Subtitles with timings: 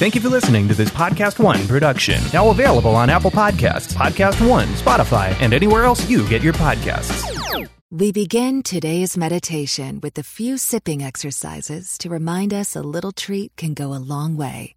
[0.00, 2.22] Thank you for listening to this Podcast One production.
[2.32, 7.68] Now available on Apple Podcasts, Podcast One, Spotify, and anywhere else you get your podcasts.
[7.90, 13.54] We begin today's meditation with a few sipping exercises to remind us a little treat
[13.56, 14.74] can go a long way.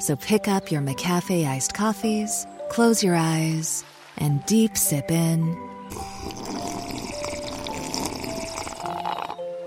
[0.00, 3.82] So pick up your McCafe iced coffees, close your eyes,
[4.18, 5.56] and deep sip in.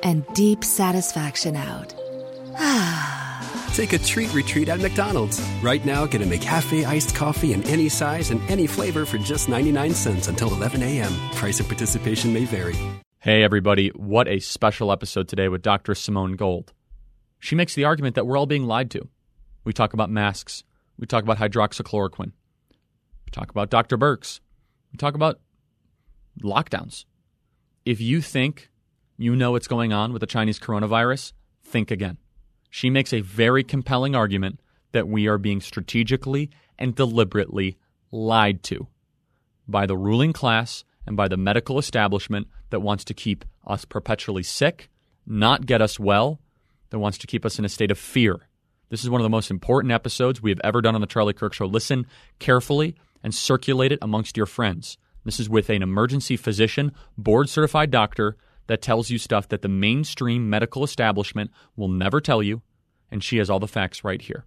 [0.03, 1.95] And deep satisfaction out.
[2.61, 3.25] Ah.
[3.79, 5.39] Take a treat retreat at McDonald's.
[5.63, 9.47] Right now, get a McCafe iced coffee in any size and any flavor for just
[9.47, 11.13] 99 cents until 11 a.m.
[11.35, 12.75] Price of participation may vary.
[13.21, 13.87] Hey, everybody.
[13.95, 15.95] What a special episode today with Dr.
[15.95, 16.73] Simone Gold.
[17.39, 19.07] She makes the argument that we're all being lied to.
[19.63, 20.65] We talk about masks,
[20.97, 23.97] we talk about hydroxychloroquine, we talk about Dr.
[23.97, 24.41] Birx,
[24.91, 25.39] we talk about
[26.43, 27.05] lockdowns.
[27.85, 28.71] If you think
[29.17, 31.31] you know what's going on with the Chinese coronavirus,
[31.63, 32.17] think again.
[32.69, 34.59] She makes a very compelling argument
[34.91, 37.77] that we are being strategically and deliberately
[38.11, 38.87] lied to
[39.67, 44.43] by the ruling class and by the medical establishment that wants to keep us perpetually
[44.43, 44.89] sick,
[45.25, 46.39] not get us well,
[46.89, 48.47] that wants to keep us in a state of fear.
[48.89, 51.33] This is one of the most important episodes we have ever done on the Charlie
[51.33, 51.65] Kirk Show.
[51.65, 52.07] Listen
[52.39, 54.97] carefully and circulate it amongst your friends.
[55.25, 58.37] This is with an emergency physician, board certified doctor
[58.69, 62.61] that tells you stuff that the mainstream medical establishment will never tell you,
[63.11, 64.45] and she has all the facts right here.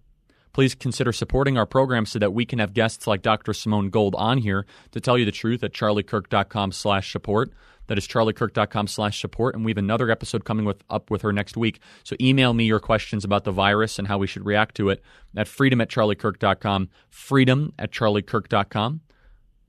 [0.53, 3.51] Please consider supporting our program so that we can have guests like Dr.
[3.53, 7.51] Simone Gold on here to tell you the truth at charliekirk.com slash support.
[7.87, 9.55] That is charliekirk.com slash support.
[9.55, 11.81] And we have another episode coming with up with her next week.
[12.05, 15.01] So email me your questions about the virus and how we should react to it
[15.35, 19.01] at freedom at charliekirk.com, freedom at charliekirk.com.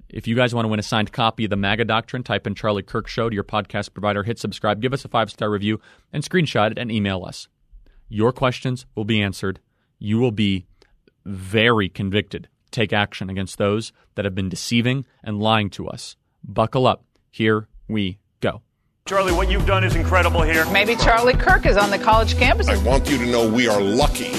[0.08, 2.54] If you guys want to win a signed copy of the MAGA Doctrine, type in
[2.54, 5.80] Charlie Kirk Show to your podcast provider, hit subscribe, give us a five star review,
[6.12, 7.48] and screenshot it and email us.
[8.08, 9.60] Your questions will be answered.
[9.98, 10.66] You will be
[11.24, 12.48] very convicted.
[12.70, 16.16] Take action against those that have been deceiving and lying to us.
[16.42, 17.04] Buckle up.
[17.30, 18.60] Here we go.
[19.08, 20.66] Charlie, what you've done is incredible here.
[20.66, 22.68] Maybe Charlie Kirk is on the college campus.
[22.68, 24.30] I want you to know we are lucky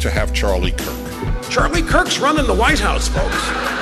[0.00, 1.42] to have Charlie Kirk.
[1.50, 3.73] Charlie Kirk's running the White House, folks.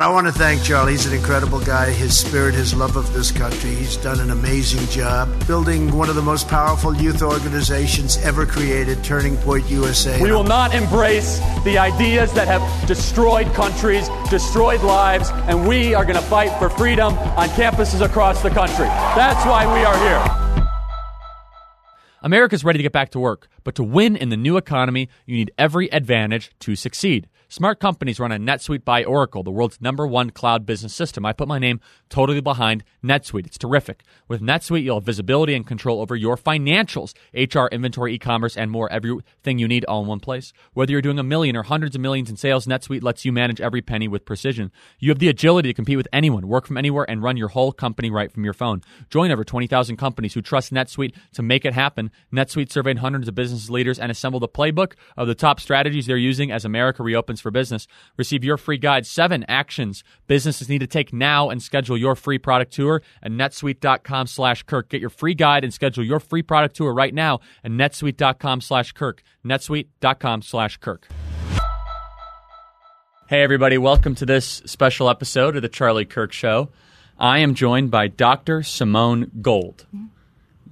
[0.00, 0.92] I want to thank Charlie.
[0.92, 1.90] He's an incredible guy.
[1.90, 3.70] His spirit, his love of this country.
[3.70, 9.02] He's done an amazing job building one of the most powerful youth organizations ever created,
[9.02, 10.22] Turning Point USA.
[10.22, 16.04] We will not embrace the ideas that have destroyed countries, destroyed lives, and we are
[16.04, 18.86] going to fight for freedom on campuses across the country.
[18.86, 20.66] That's why we are here.
[22.22, 25.34] America's ready to get back to work, but to win in the new economy, you
[25.36, 27.28] need every advantage to succeed.
[27.50, 31.24] Smart companies run on NetSuite by Oracle, the world's number one cloud business system.
[31.24, 33.46] I put my name totally behind NetSuite.
[33.46, 34.02] It's terrific.
[34.28, 38.70] With NetSuite, you'll have visibility and control over your financials, HR, inventory, e commerce, and
[38.70, 38.92] more.
[38.92, 40.52] Everything you need all in one place.
[40.74, 43.62] Whether you're doing a million or hundreds of millions in sales, NetSuite lets you manage
[43.62, 44.70] every penny with precision.
[44.98, 47.72] You have the agility to compete with anyone, work from anywhere, and run your whole
[47.72, 48.82] company right from your phone.
[49.08, 52.10] Join over 20,000 companies who trust NetSuite to make it happen.
[52.30, 56.14] NetSuite surveyed hundreds of business leaders and assembled a playbook of the top strategies they're
[56.18, 57.86] using as America reopens for Business.
[58.16, 62.38] Receive your free guide, seven actions businesses need to take now and schedule your free
[62.38, 64.88] product tour at netsuite.com slash Kirk.
[64.88, 68.92] Get your free guide and schedule your free product tour right now at netsuite.com slash
[68.92, 69.22] Kirk.
[69.44, 71.08] netsuite.com slash Kirk.
[73.28, 73.76] Hey, everybody.
[73.78, 76.70] Welcome to this special episode of The Charlie Kirk Show.
[77.18, 78.62] I am joined by Dr.
[78.62, 79.86] Simone Gold.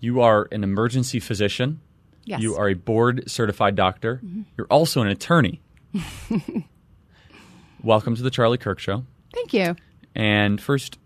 [0.01, 1.81] You are an emergency physician.
[2.25, 2.41] Yes.
[2.41, 4.21] You are a board certified doctor.
[4.25, 4.43] Mm-hmm.
[4.57, 5.61] You're also an attorney.
[7.83, 9.05] Welcome to the Charlie Kirk Show.
[9.35, 9.77] Thank you.
[10.15, 10.99] And first,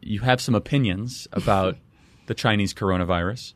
[0.00, 1.76] you have some opinions about
[2.26, 3.54] the Chinese coronavirus.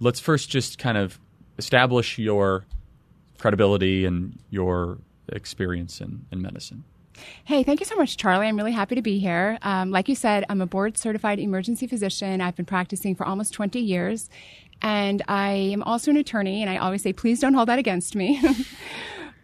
[0.00, 1.18] Let's first just kind of
[1.58, 2.64] establish your
[3.38, 6.84] credibility and your experience in, in medicine.
[7.44, 8.46] Hey, thank you so much, Charlie.
[8.46, 9.58] I'm really happy to be here.
[9.62, 12.40] Um, like you said, I'm a board certified emergency physician.
[12.40, 14.30] I've been practicing for almost 20 years.
[14.82, 18.16] And I am also an attorney, and I always say, please don't hold that against
[18.16, 18.40] me.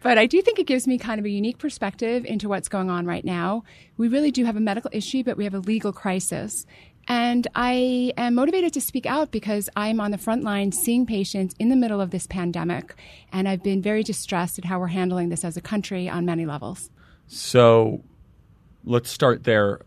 [0.07, 2.89] But I do think it gives me kind of a unique perspective into what's going
[2.89, 3.65] on right now.
[3.97, 6.65] We really do have a medical issue, but we have a legal crisis.
[7.09, 11.55] And I am motivated to speak out because I'm on the front line seeing patients
[11.59, 12.95] in the middle of this pandemic.
[13.33, 16.45] And I've been very distressed at how we're handling this as a country on many
[16.45, 16.89] levels.
[17.27, 18.01] So
[18.85, 19.81] let's start there.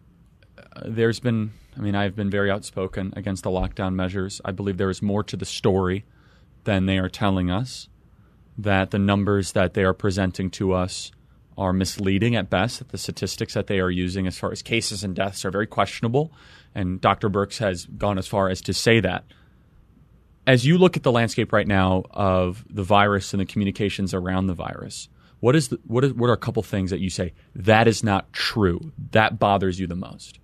[0.84, 4.43] there's been, I mean, I've been very outspoken against the lockdown measures.
[4.44, 6.05] I believe there is more to the story
[6.64, 7.88] than they are telling us
[8.62, 11.10] that the numbers that they are presenting to us
[11.56, 15.04] are misleading at best, that the statistics that they are using as far as cases
[15.04, 16.32] and deaths are very questionable.
[16.74, 17.28] And Dr.
[17.28, 19.24] Birx has gone as far as to say that.
[20.46, 24.46] As you look at the landscape right now of the virus and the communications around
[24.46, 25.08] the virus,
[25.40, 28.02] what is, the, what, is what are a couple things that you say that is
[28.02, 28.92] not true?
[29.12, 30.38] That bothers you the most?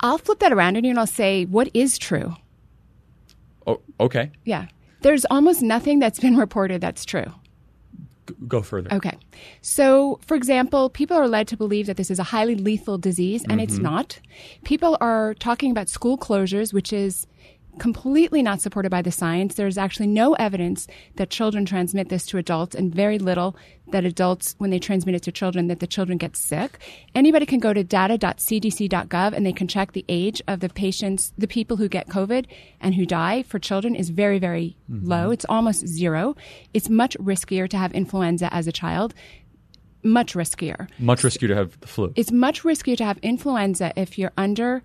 [0.00, 2.34] I'll flip that around and I'll say, what is true?
[3.66, 4.30] Oh, okay.
[4.44, 4.66] Yeah.
[5.00, 7.32] There's almost nothing that's been reported that's true.
[8.46, 8.92] go further.
[8.92, 9.16] Okay.
[9.62, 13.42] So, for example, people are led to believe that this is a highly lethal disease,
[13.44, 13.60] and mm-hmm.
[13.60, 14.20] it's not.
[14.64, 17.26] People are talking about school closures, which is
[17.78, 19.54] completely not supported by the science.
[19.54, 20.86] There's actually no evidence
[21.16, 23.56] that children transmit this to adults and very little
[23.90, 26.78] that adults, when they transmit it to children, that the children get sick.
[27.14, 31.48] Anybody can go to data.cdc.gov and they can check the age of the patients, the
[31.48, 32.46] people who get COVID
[32.80, 35.08] and who die for children is very, very mm-hmm.
[35.08, 35.30] low.
[35.30, 36.36] It's almost zero.
[36.74, 39.14] It's much riskier to have influenza as a child
[40.04, 40.88] much riskier.
[41.00, 42.12] Much riskier to have the flu.
[42.14, 44.80] It's much riskier to have influenza if you're under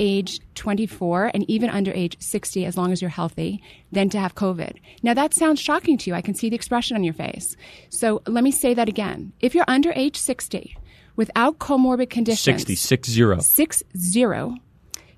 [0.00, 3.62] age 24 and even under age 60 as long as you're healthy
[3.92, 4.76] than to have COVID.
[5.02, 6.14] Now that sounds shocking to you.
[6.16, 7.56] I can see the expression on your face.
[7.90, 9.32] So let me say that again.
[9.40, 10.76] If you're under age 60
[11.16, 13.40] without comorbid conditions, 60, six zero.
[13.40, 14.54] Six zero,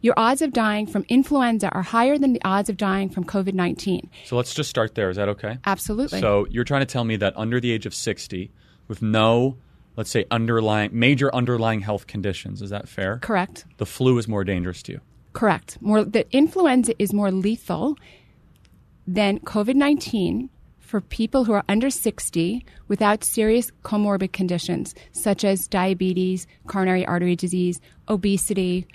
[0.01, 3.53] your odds of dying from influenza are higher than the odds of dying from COVID
[3.55, 4.11] 19.
[4.25, 5.11] So let's just start there.
[5.11, 5.59] Is that okay?
[5.67, 6.21] Absolutely.
[6.21, 8.51] So you're trying to tell me that under the age of 60,
[8.89, 9.57] with no
[10.01, 12.63] let's say underlying major underlying health conditions.
[12.63, 13.19] Is that fair?
[13.19, 13.67] Correct.
[13.77, 15.01] The flu is more dangerous to you.
[15.35, 15.77] Correct.
[15.83, 17.97] More the influenza is more lethal
[19.07, 20.49] than COVID-19
[20.79, 27.37] for people who are under 60 without serious comorbid conditions such as diabetes, coronary artery
[27.37, 28.87] disease, obesity,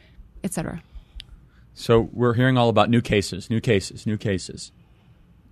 [0.44, 0.82] etc.
[1.76, 4.72] So we're hearing all about new cases, new cases, new cases.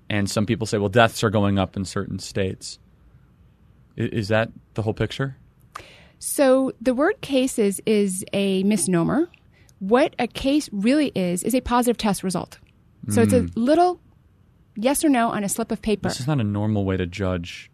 [0.10, 2.80] And some people say well deaths are going up in certain states.
[3.96, 5.38] Is that the whole picture?
[6.24, 9.28] So the word cases is a misnomer.
[9.80, 12.60] What a case really is is a positive test result.
[13.10, 13.24] So mm.
[13.26, 13.48] it's a hmm.
[13.60, 14.00] little
[14.78, 16.08] yes or no on a slip of paper.
[16.08, 17.70] This is not a normal way to judge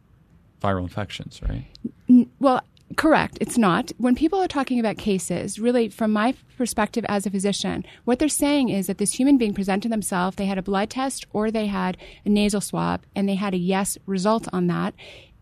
[0.63, 1.65] viral infections, right?
[2.09, 2.61] N- well,
[2.95, 3.37] correct.
[3.39, 3.91] It's not.
[3.99, 8.27] When people are talking about cases, really, from my perspective as a physician, what they're
[8.27, 11.67] saying is that this human being presented themselves, they had a blood test or they
[11.67, 14.95] had a nasal swab, and they had a yes result on that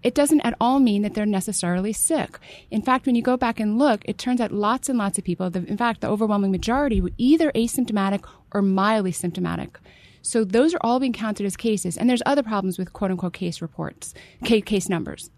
[0.07, 2.39] it doesn't at all mean that they're necessarily sick.
[2.71, 5.25] In fact, when you go back and look, it turns out lots and lots of
[5.25, 8.23] people, the, in fact, the overwhelming majority were either asymptomatic
[8.53, 9.77] or mildly symptomatic.
[10.21, 11.97] So those are all being counted as cases.
[11.97, 14.13] And there's other problems with quote unquote case reports,
[14.45, 15.29] case numbers.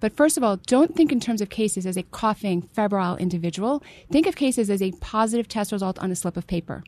[0.00, 3.82] But first of all, don't think in terms of cases as a coughing, febrile individual.
[4.10, 6.84] Think of cases as a positive test result on a slip of paper.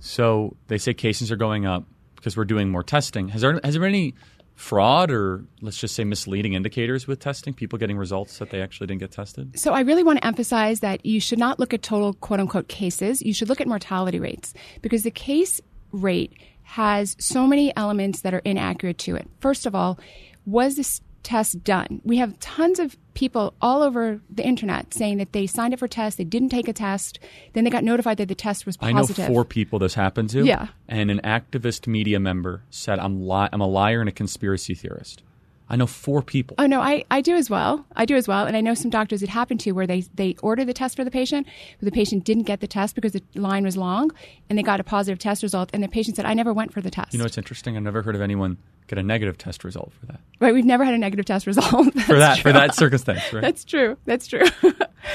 [0.00, 1.84] So they say cases are going up
[2.16, 3.28] because we're doing more testing.
[3.30, 4.14] Has there, has there been any
[4.54, 8.86] fraud or let's just say misleading indicators with testing, people getting results that they actually
[8.86, 9.58] didn't get tested?
[9.58, 12.68] So I really want to emphasize that you should not look at total quote unquote
[12.68, 13.22] cases.
[13.22, 15.60] You should look at mortality rates because the case
[15.92, 16.32] rate
[16.62, 19.28] has so many elements that are inaccurate to it.
[19.40, 19.98] First of all,
[20.46, 22.00] was this test done?
[22.04, 25.88] We have tons of people all over the internet saying that they signed up for
[25.88, 27.18] tests, they didn't take a test,
[27.52, 29.24] then they got notified that the test was positive.
[29.24, 30.44] I know four people this happened to.
[30.44, 30.68] Yeah.
[30.88, 35.22] And an activist media member said, I'm, li- I'm a liar and a conspiracy theorist.
[35.68, 36.56] I know four people.
[36.58, 37.84] Oh no, I, I do as well.
[37.96, 40.36] I do as well, and I know some doctors it happened to where they they
[40.42, 41.46] ordered the test for the patient,
[41.78, 44.10] but the patient didn't get the test because the line was long,
[44.50, 46.80] and they got a positive test result, and the patient said, "I never went for
[46.80, 47.76] the test." You know, it's interesting.
[47.76, 50.20] I've never heard of anyone get a negative test result for that.
[50.40, 51.70] Right, we've never had a negative test result
[52.00, 52.42] for that true.
[52.42, 53.32] for that circumstance.
[53.32, 53.40] Right?
[53.40, 53.96] That's true.
[54.04, 54.44] That's true.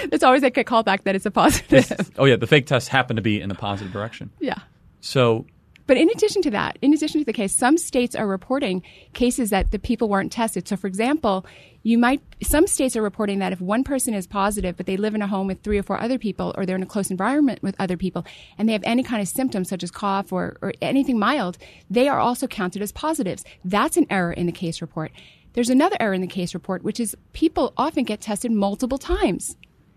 [0.10, 1.92] That's always like a callback that it's a positive.
[1.92, 4.32] It's, oh yeah, the fake test happened to be in the positive direction.
[4.40, 4.56] Yeah.
[5.02, 5.46] So
[5.88, 9.50] but in addition to that, in addition to the case, some states are reporting cases
[9.52, 10.68] that the people weren't tested.
[10.68, 11.46] So, for example,
[11.82, 15.16] you might some states are reporting that if one person is positive, but they live
[15.16, 17.64] in a home with three or four other people, or they're in a close environment
[17.64, 18.26] with other people,
[18.58, 21.58] and they have any kind of symptoms such as cough or, or anything mild,
[21.90, 23.46] they are also counted as positives.
[23.64, 25.12] That's an error in the case report.
[25.54, 29.56] There's another error in the case report, which is people often get tested multiple times,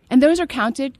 [0.08, 0.98] and those are counted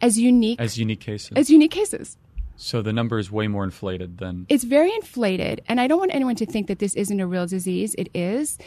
[0.00, 1.32] as unique as unique cases.
[1.34, 2.16] As unique cases.
[2.60, 4.44] So the number is way more inflated than.
[4.48, 5.62] It's very inflated.
[5.68, 7.94] And I don't want anyone to think that this isn't a real disease.
[7.96, 8.58] It is.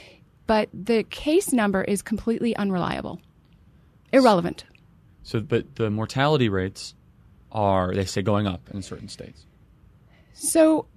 [0.47, 3.19] But the case number is completely unreliable,
[4.13, 4.63] irrelevant.
[5.23, 6.95] So, but the mortality rates
[7.51, 9.45] are, they say, going up in certain states.
[10.33, 10.87] So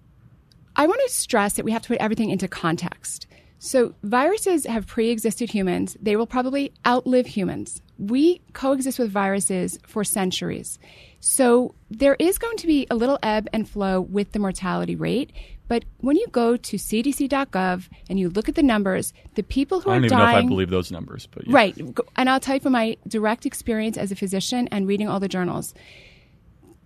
[0.77, 3.27] I want to stress that we have to put everything into context.
[3.59, 5.97] So, viruses have pre existed humans.
[6.01, 7.81] They will probably outlive humans.
[7.99, 10.79] We coexist with viruses for centuries.
[11.25, 15.33] So there is going to be a little ebb and flow with the mortality rate.
[15.69, 19.89] But when you go to cdc.gov and you look at the numbers, the people who
[19.89, 20.05] are dying.
[20.05, 21.27] I don't even dying, know if I believe those numbers.
[21.31, 21.55] but yeah.
[21.57, 21.81] Right.
[22.17, 25.29] And I'll tell you from my direct experience as a physician and reading all the
[25.29, 25.73] journals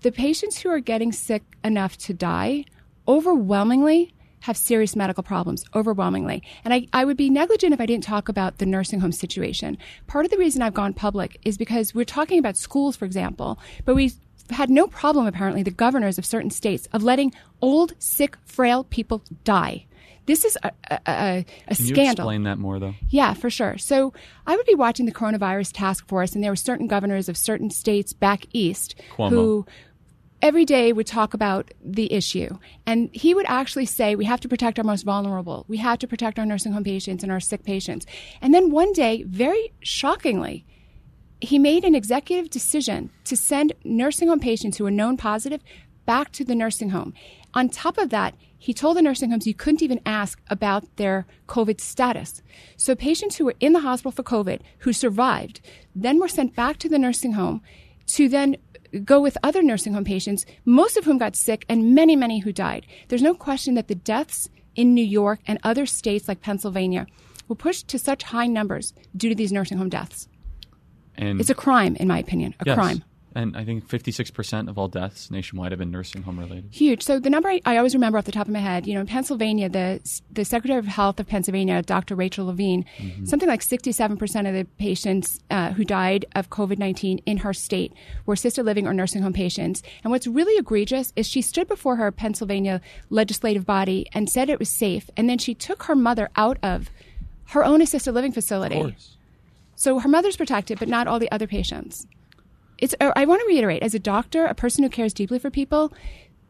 [0.03, 2.65] the patients who are getting sick enough to die
[3.09, 6.45] overwhelmingly have serious medical problems, overwhelmingly.
[6.65, 9.77] And I, I would be negligent if I didn't talk about the nursing home situation.
[10.07, 13.59] Part of the reason I've gone public is because we're talking about schools, for example,
[13.85, 14.13] but we
[14.51, 19.23] had no problem, apparently, the governors of certain states, of letting old, sick, frail people
[19.45, 19.87] die.
[20.27, 22.11] This is a, a, a, a Can scandal.
[22.13, 22.95] explain that more, though.
[23.09, 23.79] Yeah, for sure.
[23.79, 24.13] So
[24.47, 27.71] I would be watching the coronavirus task force, and there were certain governors of certain
[27.71, 29.31] states back east Cuomo.
[29.31, 29.67] who
[30.43, 32.59] every day would talk about the issue.
[32.87, 35.65] And he would actually say, we have to protect our most vulnerable.
[35.67, 38.07] We have to protect our nursing home patients and our sick patients.
[38.41, 40.65] And then one day, very shockingly,
[41.41, 45.63] he made an executive decision to send nursing home patients who were known positive
[46.07, 47.15] back to the nursing home.
[47.55, 51.27] On top of that, he told the nursing homes you couldn't even ask about their
[51.47, 52.43] COVID status.
[52.77, 55.61] So patients who were in the hospital for COVID who survived
[55.95, 57.63] then were sent back to the nursing home
[58.09, 58.57] to then
[59.05, 62.53] go with other nursing home patients, most of whom got sick and many, many who
[62.53, 62.87] died.
[63.09, 67.07] There's no question that the deaths in New York and other states like Pennsylvania
[67.47, 70.27] were pushed to such high numbers due to these nursing home deaths.
[71.19, 72.75] And it's a crime, in my opinion, a yes.
[72.77, 73.05] crime.
[73.35, 76.71] And I think 56% of all deaths nationwide have been nursing home related.
[76.73, 77.03] Huge.
[77.03, 79.01] So the number I, I, always remember off the top of my head, you know,
[79.01, 80.01] in Pennsylvania, the
[80.33, 82.17] the Secretary of Health of Pennsylvania, Dr.
[82.17, 83.27] Rachel Levine, mm-hmm.
[83.27, 87.93] something like 67% of the patients uh, who died of COVID 19 in her state
[88.25, 89.83] were assisted living or nursing home patients.
[90.03, 94.59] And what's really egregious is she stood before her Pennsylvania legislative body and said it
[94.59, 95.11] was safe.
[95.17, 96.91] And then she took her mother out of
[97.51, 98.77] her own assisted living facility.
[98.77, 99.15] Of course
[99.79, 102.05] so her mother's protected, but not all the other patients.
[102.79, 105.51] It's, uh, I want to reiterate as a doctor, a person who cares deeply for
[105.51, 105.93] people,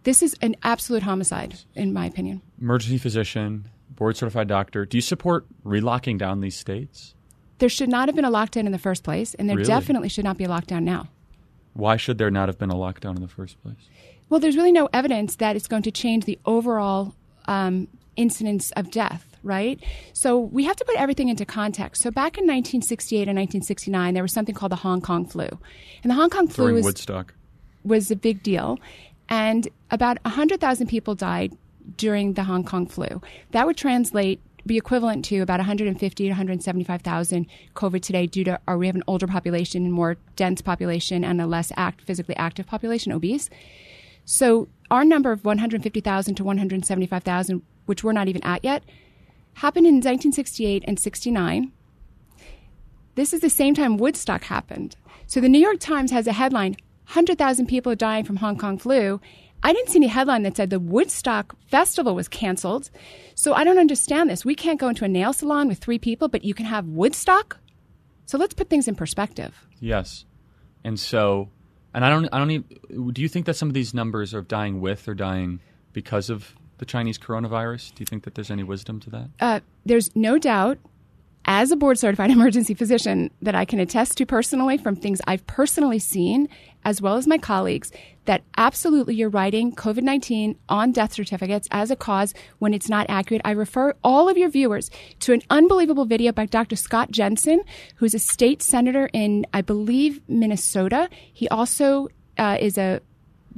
[0.04, 2.40] this is an absolute homicide, in my opinion.
[2.58, 4.87] Emergency physician, board certified doctor.
[4.87, 7.14] Do you support relocking down these states?
[7.58, 9.66] There should not have been a lockdown in the first place, and there really?
[9.68, 11.08] definitely should not be a lockdown now.
[11.75, 13.90] Why should there not have been a lockdown in the first place?
[14.30, 17.14] Well, there's really no evidence that it's going to change the overall
[17.47, 19.83] um, incidence of death right?
[20.12, 22.02] So we have to put everything into context.
[22.02, 25.45] So back in 1968 and 1969, there was something called the Hong Kong flu.
[26.02, 27.35] And the Hong Kong flu was, Woodstock.
[27.85, 28.78] was a big deal.
[29.28, 31.57] And about 100,000 people died
[31.97, 33.21] during the Hong Kong flu.
[33.52, 38.76] That would translate be equivalent to about 150 to 175,000 COVID today due to our,
[38.76, 42.66] we have an older population and more dense population and a less act, physically active
[42.66, 43.49] population, obese.
[44.26, 48.83] So our number of 150,000 to 175,000, which we're not even at yet,
[49.55, 51.73] happened in 1968 and 69.
[53.14, 54.97] This is the same time Woodstock happened.
[55.26, 56.76] So the New York Times has a headline
[57.09, 59.21] 100,000 people dying from Hong Kong flu.
[59.62, 62.90] I didn't see any headline that said the Woodstock Festival was canceled.
[63.35, 64.45] So I don't understand this.
[64.45, 67.59] We can't go into a nail salon with three people, but you can have Woodstock?
[68.26, 69.55] So let's put things in perspective.
[69.81, 70.25] Yes.
[70.85, 71.49] And so,
[71.95, 74.43] and I don't, I don't even, do you think that some of these numbers are
[74.43, 75.61] dying with or dying
[75.93, 77.90] because of the Chinese coronavirus?
[77.94, 79.28] Do you think that there's any wisdom to that?
[79.40, 80.78] Uh, there's no doubt,
[81.44, 85.47] as a board certified emergency physician, that I can attest to personally from things I've
[85.47, 86.49] personally seen,
[86.85, 87.92] as well as my colleagues,
[88.25, 93.06] that absolutely you're writing COVID 19 on death certificates as a cause when it's not
[93.08, 93.42] accurate.
[93.44, 96.76] I refer all of your viewers to an unbelievable video by Dr.
[96.76, 97.62] Scott Jensen,
[97.97, 101.08] who's a state senator in, I believe, Minnesota.
[101.32, 103.00] He also uh, is a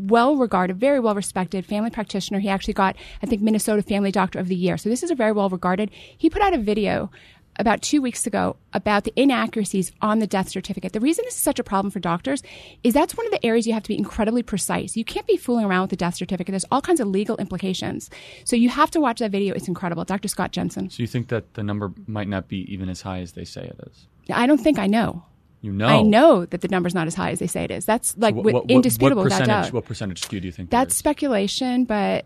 [0.00, 2.40] well regarded, very well respected family practitioner.
[2.40, 4.78] He actually got, I think, Minnesota Family Doctor of the Year.
[4.78, 5.90] So this is a very well regarded.
[5.92, 7.10] He put out a video
[7.58, 10.92] about two weeks ago about the inaccuracies on the death certificate.
[10.94, 12.42] The reason this is such a problem for doctors
[12.82, 14.96] is that's one of the areas you have to be incredibly precise.
[14.96, 16.52] You can't be fooling around with the death certificate.
[16.52, 18.08] There's all kinds of legal implications.
[18.44, 19.52] So you have to watch that video.
[19.54, 20.04] It's incredible.
[20.04, 20.28] Dr.
[20.28, 20.88] Scott Jensen.
[20.88, 23.64] So you think that the number might not be even as high as they say
[23.64, 24.06] it is?
[24.32, 25.24] I don't think I know.
[25.62, 27.84] You know, I know that the number's not as high as they say it is.
[27.84, 29.24] That's like so what, what, indisputable.
[29.24, 30.70] What percentage, what percentage skew do you think?
[30.70, 32.24] That's speculation, but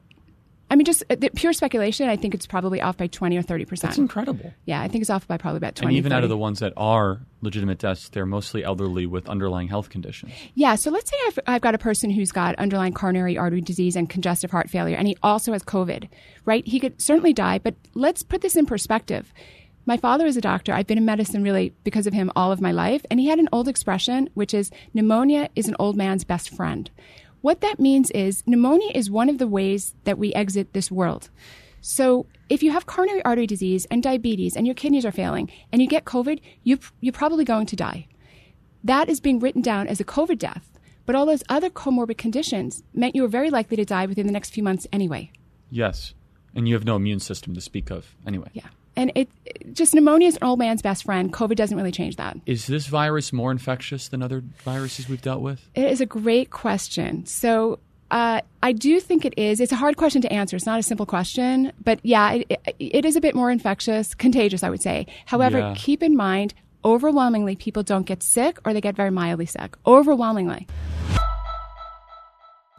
[0.70, 2.08] I mean, just uh, pure speculation.
[2.08, 3.90] I think it's probably off by twenty or thirty percent.
[3.90, 4.52] That's incredible.
[4.66, 5.94] Yeah, I think it's off by probably about twenty.
[5.94, 6.16] And even 30.
[6.18, 10.32] out of the ones that are legitimate deaths, they're mostly elderly with underlying health conditions.
[10.54, 10.76] Yeah.
[10.76, 14.08] So let's say I've, I've got a person who's got underlying coronary artery disease and
[14.08, 16.08] congestive heart failure, and he also has COVID.
[16.44, 16.64] Right?
[16.68, 17.58] He could certainly die.
[17.58, 19.32] But let's put this in perspective
[19.86, 20.72] my father is a doctor.
[20.72, 23.04] I've been in medicine really because of him all of my life.
[23.10, 26.90] And he had an old expression, which is pneumonia is an old man's best friend.
[27.42, 31.28] What that means is pneumonia is one of the ways that we exit this world.
[31.82, 35.82] So if you have coronary artery disease and diabetes and your kidneys are failing and
[35.82, 38.06] you get COVID, you, you're probably going to die.
[38.82, 40.70] That is being written down as a COVID death.
[41.06, 44.32] But all those other comorbid conditions meant you were very likely to die within the
[44.32, 45.30] next few months anyway.
[45.68, 46.14] Yes.
[46.54, 48.48] And you have no immune system to speak of anyway.
[48.54, 49.28] Yeah and it
[49.72, 51.32] just pneumonia is an old man's best friend.
[51.32, 52.36] COVID doesn't really change that.
[52.46, 55.68] Is this virus more infectious than other viruses we've dealt with?
[55.74, 57.26] It is a great question.
[57.26, 57.78] So
[58.10, 59.60] uh, I do think it is.
[59.60, 60.56] It's a hard question to answer.
[60.56, 64.14] It's not a simple question, but yeah, it, it, it is a bit more infectious,
[64.14, 65.06] contagious, I would say.
[65.26, 65.74] However, yeah.
[65.76, 69.74] keep in mind, overwhelmingly, people don't get sick or they get very mildly sick.
[69.86, 70.66] Overwhelmingly.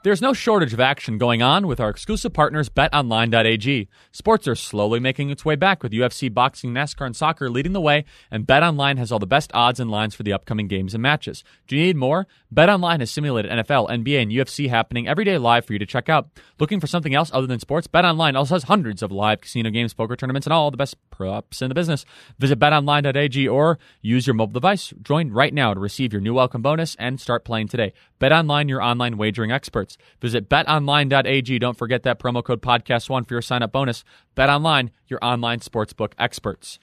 [0.06, 3.88] There's no shortage of action going on with our exclusive partners betonline.ag.
[4.12, 7.82] Sports are slowly making its way back with UFC, boxing, NASCAR, and soccer leading the
[7.82, 11.02] way, and BetOnline has all the best odds and lines for the upcoming games and
[11.02, 11.44] matches.
[11.66, 12.28] Do you need more?
[12.54, 16.08] BetOnline has simulated NFL, NBA, and UFC happening every day live for you to check
[16.08, 16.30] out.
[16.60, 17.88] Looking for something else other than sports?
[17.88, 21.64] BetOnline also has hundreds of live casino games, poker tournaments, and all the best props
[21.64, 22.06] in the business.
[22.38, 24.94] Visit betonline.ag or use your mobile device.
[25.02, 27.92] Join right now to receive your new welcome bonus and start playing today.
[28.20, 29.98] BetOnline, your online wagering experts.
[30.22, 31.60] Visit betonline.ag.
[31.60, 34.04] Don't forget that promo code podcast1 for your sign up bonus.
[34.36, 36.80] BetOnline, your online sportsbook experts.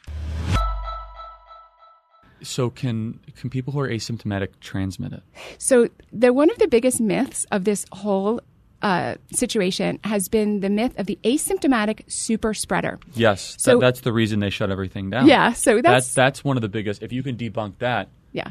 [2.43, 5.23] So can can people who are asymptomatic transmit it?
[5.59, 8.41] So the one of the biggest myths of this whole
[8.83, 12.99] uh, situation has been the myth of the asymptomatic super spreader.
[13.15, 15.29] Yes, so, th- that's the reason they shut everything down.
[15.29, 17.01] Yeah, so that's, that's that's one of the biggest.
[17.01, 18.49] If you can debunk that, yeah,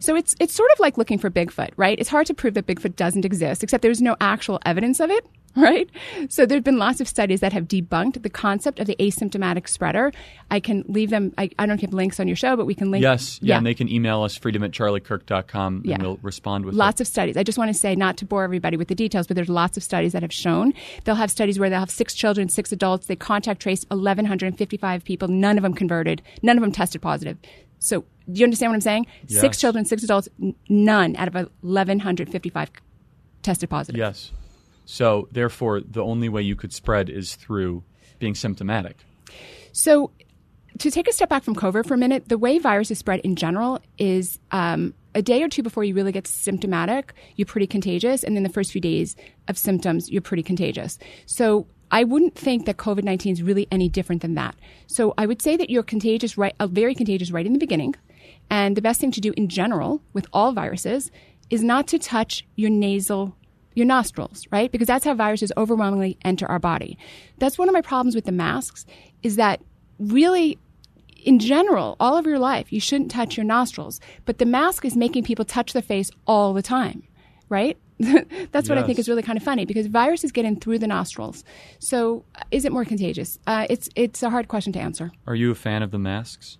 [0.00, 1.98] so it's it's sort of like looking for Bigfoot, right?
[1.98, 5.26] It's hard to prove that Bigfoot doesn't exist, except there's no actual evidence of it,
[5.56, 5.88] right?
[6.28, 10.12] So there've been lots of studies that have debunked the concept of the asymptomatic spreader.
[10.50, 11.32] I can leave them.
[11.36, 13.02] I, I don't have links on your show, but we can link.
[13.02, 13.56] Yes, yeah, yeah.
[13.58, 16.00] and they can email us freedom at charliekirk.com and yeah.
[16.00, 17.36] we'll respond with lots of studies.
[17.36, 19.76] I just want to say, not to bore everybody with the details, but there's lots
[19.76, 20.72] of studies that have shown
[21.04, 23.06] they'll have studies where they'll have six children, six adults.
[23.06, 25.28] They contact trace 1,155 people.
[25.28, 26.22] None of them converted.
[26.42, 27.36] None of them tested positive.
[27.78, 29.06] So do you understand what I'm saying?
[29.26, 29.40] Yes.
[29.40, 32.70] Six children, six adults, n- none out of 1,155
[33.42, 33.98] tested positive.
[33.98, 34.30] Yes.
[34.84, 37.84] So, therefore, the only way you could spread is through
[38.18, 38.96] being symptomatic.
[39.72, 40.10] So,
[40.78, 43.36] to take a step back from COVID for a minute, the way viruses spread in
[43.36, 48.24] general is um, a day or two before you really get symptomatic, you're pretty contagious.
[48.24, 49.14] And then the first few days
[49.48, 50.98] of symptoms, you're pretty contagious.
[51.26, 54.54] So, I wouldn't think that COVID 19 is really any different than that.
[54.86, 56.54] So, I would say that you're contagious, right?
[56.60, 57.94] Uh, very contagious right in the beginning.
[58.50, 61.10] And the best thing to do in general with all viruses
[61.50, 63.36] is not to touch your nasal
[63.74, 64.70] your nostrils, right?
[64.70, 66.98] Because that's how viruses overwhelmingly enter our body.
[67.38, 68.84] That's one of my problems with the masks
[69.22, 69.62] is that
[69.98, 70.58] really
[71.24, 74.94] in general, all of your life, you shouldn't touch your nostrils, but the mask is
[74.94, 77.04] making people touch their face all the time,
[77.48, 77.78] right?
[78.52, 80.86] that's what I think is really kind of funny because viruses get in through the
[80.88, 81.42] nostrils.
[81.78, 83.38] So, is it more contagious?
[83.46, 85.12] Uh, it's it's a hard question to answer.
[85.26, 86.58] Are you a fan of the masks?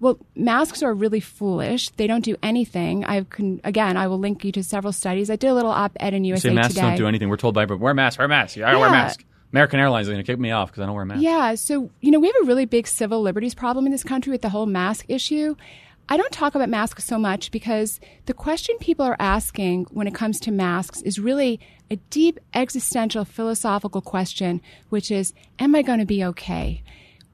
[0.00, 1.90] Well, masks are really foolish.
[1.90, 3.04] They don't do anything.
[3.04, 5.30] I can again, I will link you to several studies.
[5.30, 6.86] I did a little op-ed in USA you say masks Today.
[6.88, 7.28] don't do anything.
[7.28, 8.56] We're told by everyone, wear masks, wear masks.
[8.56, 9.24] Yeah, I wear mask.
[9.52, 11.20] American Airlines is going to kick me off because I don't wear mask.
[11.22, 14.32] Yeah, so you know we have a really big civil liberties problem in this country
[14.32, 15.54] with the whole mask issue.
[16.08, 20.14] I don't talk about masks so much because the question people are asking when it
[20.14, 21.60] comes to masks is really
[21.90, 26.82] a deep existential philosophical question, which is, am I going to be okay?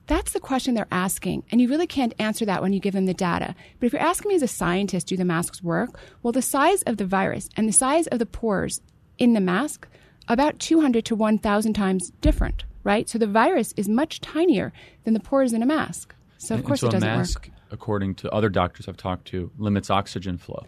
[0.07, 1.45] That's the question they're asking.
[1.51, 3.55] And you really can't answer that when you give them the data.
[3.81, 5.99] But if you're asking me as a scientist, do the masks work?
[6.23, 8.81] Well, the size of the virus and the size of the pores
[9.19, 9.89] in the mask,
[10.29, 13.09] about 200 to 1,000 times different, right?
[13.09, 14.73] So the virus is much tinier
[15.05, 16.15] than the pores in a mask.
[16.39, 17.51] So, of and, course, and so it doesn't a mask, work.
[17.73, 20.65] according to other doctors I've talked to, limits oxygen flow.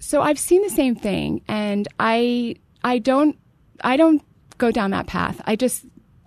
[0.00, 3.38] So I've seen the same thing, and I, I don't,
[3.82, 4.22] I don't
[4.58, 5.40] go down that path.
[5.46, 5.84] I just,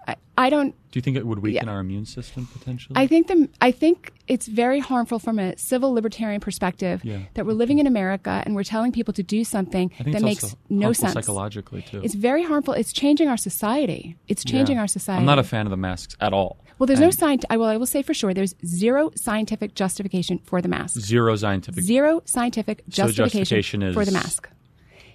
[0.07, 1.73] I, I don't do you think it would weaken yeah.
[1.73, 2.93] our immune system potentially?
[2.97, 7.19] I think the I think it's very harmful from a civil libertarian perspective yeah.
[7.33, 10.93] that we're living in America and we're telling people to do something that makes no
[10.93, 12.01] sense psychologically too.
[12.03, 12.73] It's very harmful.
[12.73, 14.15] It's changing our society.
[14.27, 14.81] It's changing yeah.
[14.83, 15.19] our society.
[15.19, 16.57] I'm not a fan of the masks at all.
[16.79, 17.43] Well, there's and no science.
[17.49, 20.99] I will I will say for sure there's zero scientific justification for the mask.
[20.99, 21.83] Zero scientific.
[21.83, 24.49] Zero scientific justification, so justification for the mask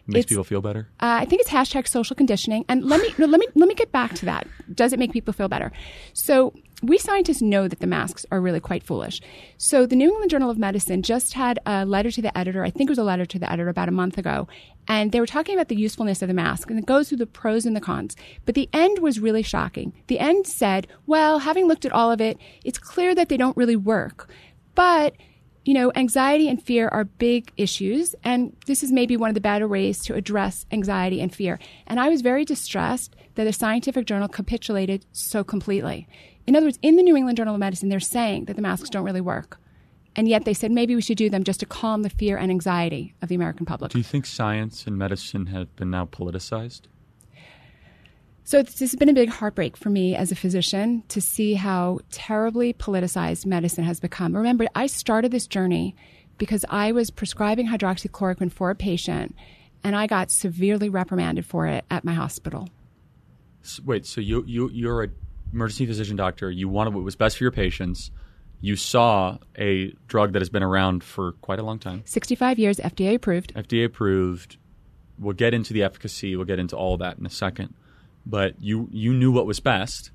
[0.06, 0.88] makes it's, people feel better?
[1.00, 2.64] Uh, I think it's hashtag social conditioning.
[2.68, 4.46] And let me no, let me let me get back to that.
[4.74, 5.72] Does it make people feel better?
[6.12, 9.20] So we scientists know that the masks are really quite foolish.
[9.56, 12.64] So the New England Journal of Medicine just had a letter to the editor.
[12.64, 14.48] I think it was a letter to the editor about a month ago,
[14.88, 17.26] and they were talking about the usefulness of the mask, and it goes through the
[17.26, 18.16] pros and the cons.
[18.44, 19.92] But the end was really shocking.
[20.08, 23.56] The end said, "Well, having looked at all of it, it's clear that they don't
[23.56, 24.28] really work,
[24.74, 25.14] but."
[25.64, 29.40] you know, anxiety and fear are big issues, and this is maybe one of the
[29.40, 31.59] better ways to address anxiety and fear.
[31.87, 36.09] And I was very distressed that a scientific journal capitulated so completely.
[36.46, 38.90] In other words, in the New England Journal of Medicine, they're saying that the masks
[38.90, 39.59] don't really work.
[40.16, 42.51] And yet they said maybe we should do them just to calm the fear and
[42.51, 43.92] anxiety of the American public.
[43.92, 46.83] Do you think science and medicine have been now politicized?
[48.44, 52.00] So this has been a big heartbreak for me as a physician to see how
[52.11, 54.37] terribly politicized medicine has become.
[54.37, 55.94] Remember, I started this journey
[56.38, 59.37] because I was prescribing hydroxychloroquine for a patient
[59.85, 62.68] and I got severely reprimanded for it at my hospital.
[63.85, 65.09] wait, so you you you're a
[65.52, 68.11] emergency physician doctor, you wanted what was best for your patients.
[68.61, 72.02] You saw a drug that has been around for quite a long time.
[72.07, 73.52] 65 years FDA approved.
[73.55, 74.57] FDA approved.
[75.18, 77.74] We'll get into the efficacy, we'll get into all that in a second
[78.26, 80.11] but you you knew what was best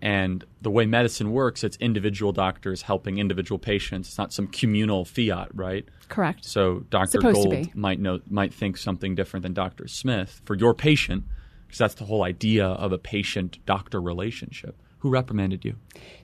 [0.00, 5.04] and the way medicine works it's individual doctors helping individual patients it's not some communal
[5.04, 9.88] fiat right correct so dr Supposed gold might know might think something different than dr
[9.88, 11.24] smith for your patient
[11.66, 15.74] because that's the whole idea of a patient doctor relationship who reprimanded you?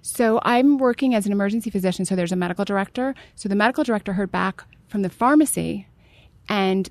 [0.03, 3.13] So I'm working as an emergency physician, so there's a medical director.
[3.35, 5.89] So the medical director heard back from the pharmacy
[6.49, 6.89] and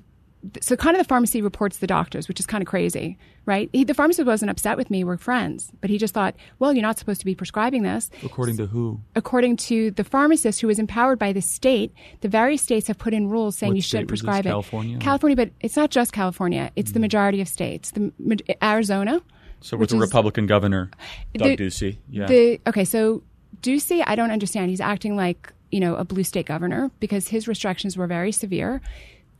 [0.60, 3.68] so kind of the pharmacy reports the doctors, which is kind of crazy, right?
[3.72, 5.70] He, the pharmacist wasn't upset with me; we're friends.
[5.80, 8.10] But he just thought, well, you're not supposed to be prescribing this.
[8.24, 9.00] According to who?
[9.16, 11.92] According to the pharmacist, who is empowered by the state.
[12.20, 14.50] The various states have put in rules saying what you should not prescribe it.
[14.50, 14.98] California.
[14.98, 17.02] California, but it's not just California; it's mm the hmm.
[17.02, 17.90] majority of states.
[17.90, 18.12] The
[18.62, 19.20] Arizona.
[19.60, 20.90] So with the is, Republican governor,
[21.34, 21.98] Doug the, Ducey.
[22.08, 22.26] Yeah.
[22.26, 23.24] The, okay, so
[23.60, 24.70] Ducey, I don't understand.
[24.70, 28.80] He's acting like you know a blue state governor because his restrictions were very severe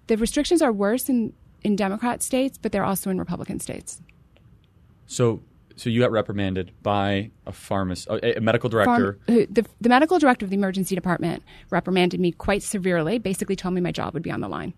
[0.09, 4.03] the restrictions are worse in, in Democrat states, but they're also in Republican states.
[5.07, 5.41] So,
[5.77, 9.19] so you got reprimanded by a pharmacist, a, a medical director.
[9.27, 13.19] the, the medical director of the emergency department reprimanded me quite severely.
[13.19, 14.75] Basically, told me my job would be on the line.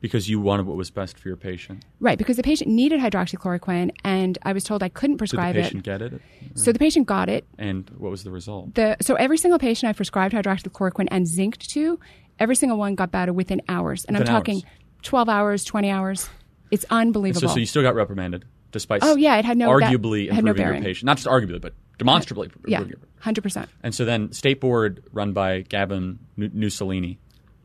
[0.00, 1.84] Because you wanted what was best for your patient.
[1.98, 5.54] Right, because the patient needed hydroxychloroquine, and I was told I couldn't prescribe it.
[5.58, 5.84] Did the patient it.
[5.90, 6.12] get it?
[6.14, 6.20] Or?
[6.54, 7.44] So the patient got it.
[7.58, 8.76] And what was the result?
[8.76, 11.98] The, so every single patient I prescribed hydroxychloroquine and zinc to
[12.40, 14.04] Every single one got better within hours.
[14.04, 14.64] And within I'm talking hours.
[15.02, 16.28] 12 hours, 20 hours.
[16.70, 17.48] It's unbelievable.
[17.48, 20.44] So, so, you still got reprimanded despite Oh yeah, it had no arguably that, had
[20.44, 21.06] no your patient.
[21.06, 22.82] Not just arguably, but demonstrably yeah,
[23.22, 23.66] 100%.
[23.82, 27.18] And so then state board run by Gavin Mussolini,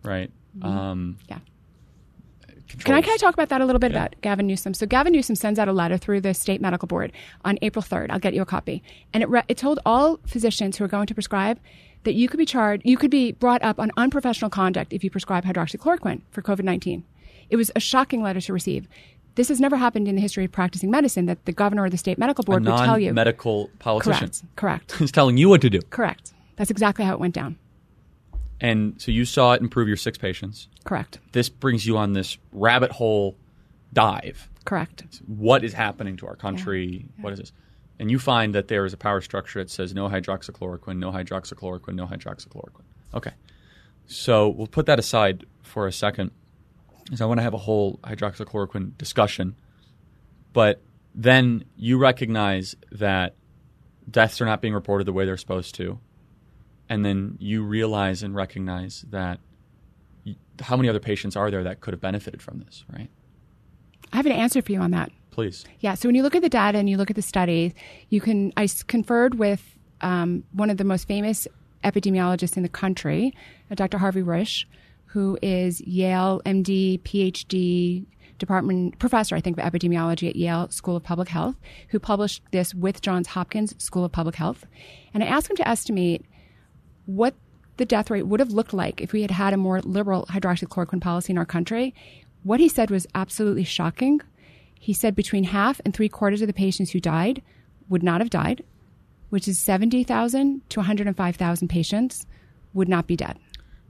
[0.03, 0.31] right?
[0.57, 0.67] Mm-hmm.
[0.67, 1.39] Um, yeah.
[2.79, 3.97] Can I kind of talk about that a little bit yeah.
[3.99, 4.73] about Gavin Newsom?
[4.73, 7.12] So Gavin Newsom sends out a letter through the state medical board
[7.45, 8.07] on April 3rd.
[8.09, 8.81] I'll get you a copy.
[9.13, 11.59] And it, re- it told all physicians who are going to prescribe
[12.04, 15.10] that you could be charged, you could be brought up on unprofessional conduct if you
[15.10, 17.04] prescribe hydroxychloroquine for COVID 19.
[17.50, 18.88] It was a shocking letter to receive.
[19.36, 21.98] This has never happened in the history of practicing medicine that the governor or the
[21.98, 23.13] state medical board would tell you.
[23.13, 24.44] Medical politicians.
[24.56, 24.88] Correct.
[24.89, 25.00] Correct.
[25.00, 25.82] He's telling you what to do.
[25.89, 26.34] Correct.
[26.56, 27.58] That's exactly how it went down.
[28.62, 30.68] And so you saw it improve your six patients.
[30.84, 31.18] Correct.
[31.32, 33.36] This brings you on this rabbit hole
[33.92, 34.50] dive.
[34.66, 35.04] Correct.
[35.26, 36.86] What is happening to our country?
[36.88, 37.00] Yeah.
[37.18, 37.24] Yeah.
[37.24, 37.52] What is this?
[37.99, 41.95] and you find that there is a power structure that says no hydroxychloroquine, no hydroxychloroquine,
[41.95, 42.84] no hydroxychloroquine.
[43.13, 43.32] Okay.
[44.08, 46.32] So we'll put that aside for a second
[47.03, 49.56] because I want to have a whole hydroxychloroquine discussion.
[50.53, 50.82] But
[51.13, 53.36] then you recognize that
[54.10, 55.99] deaths are not being reported the way they're supposed to.
[56.89, 59.39] And then you realize and recognize that
[60.62, 63.10] how many other patients are there that could have benefited from this, right?
[64.12, 65.65] I have an answer for you on that please.
[65.80, 65.96] Yeah.
[65.96, 67.74] So when you look at the data and you look at the studies,
[68.10, 68.54] you can.
[68.56, 71.48] I conferred with um, one of the most famous
[71.84, 73.36] epidemiologists in the country,
[73.69, 73.98] uh, Dr.
[73.98, 74.65] Harvey Risch,
[75.08, 78.06] who is Yale MD, PhD,
[78.39, 81.56] department professor, I think, of epidemiology at Yale School of Public Health,
[81.89, 84.65] who published this with Johns Hopkins School of Public Health.
[85.13, 86.26] And I asked him to estimate
[87.06, 87.34] what
[87.78, 91.02] the death rate would have looked like if we had had a more liberal hydroxychloroquine
[91.02, 91.93] policy in our country.
[92.43, 94.22] What he said was absolutely shocking.
[94.84, 97.41] He said between half and three quarters of the patients who died
[97.88, 98.65] would not have died,
[99.30, 102.26] which is 70,000 to 105,000 patients
[102.74, 103.39] would not be dead.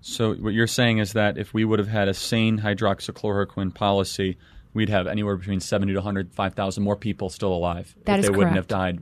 [0.02, 4.38] So, what you're saying is that if we would have had a sane hydroxychloroquine policy,
[4.76, 7.96] we'd have anywhere between 70 to 105,000 more people still alive.
[8.06, 8.38] That is they correct.
[8.38, 9.02] wouldn't have died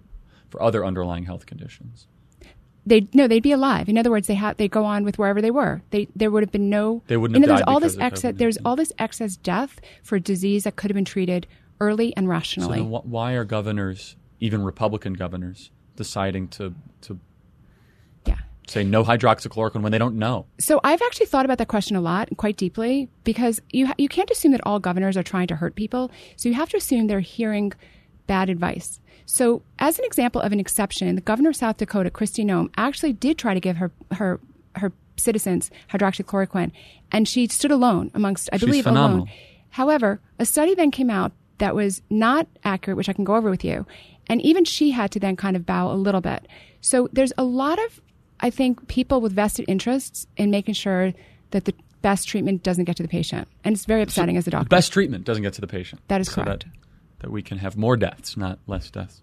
[0.49, 2.07] for other underlying health conditions.
[2.85, 3.89] They no, they'd be alive.
[3.89, 5.81] In other words, they have they go on with wherever they were.
[5.89, 7.03] They there would have been no.
[7.07, 7.35] They wouldn't.
[7.37, 7.57] Have died.
[7.59, 8.35] there's all this excess.
[8.37, 11.45] There's all this excess death for disease that could have been treated
[11.81, 12.77] early and rationally.
[12.77, 17.19] So wh- why are governors, even Republican governors, deciding to to
[18.25, 18.37] yeah.
[18.69, 20.45] say no hydroxychloroquine when they don't know?
[20.59, 24.07] So I've actually thought about that question a lot, quite deeply, because you ha- you
[24.07, 26.09] can't assume that all governors are trying to hurt people.
[26.37, 27.73] So you have to assume they're hearing
[28.27, 29.01] bad advice.
[29.25, 33.13] So, as an example of an exception, the governor of South Dakota, Kristi Noem, actually
[33.13, 34.39] did try to give her her
[34.75, 36.71] her citizens hydroxychloroquine,
[37.11, 39.25] and she stood alone amongst, I She's believe, phenomenal.
[39.25, 39.35] alone.
[39.69, 41.31] However, a study then came out
[41.61, 43.85] that was not accurate, which I can go over with you.
[44.27, 46.47] And even she had to then kind of bow a little bit.
[46.81, 48.01] So there's a lot of,
[48.39, 51.13] I think, people with vested interests in making sure
[51.51, 53.47] that the best treatment doesn't get to the patient.
[53.63, 54.69] And it's very upsetting so as a doctor.
[54.69, 56.01] best treatment doesn't get to the patient.
[56.07, 56.63] That is so correct.
[56.65, 59.21] That, that we can have more deaths, not less deaths.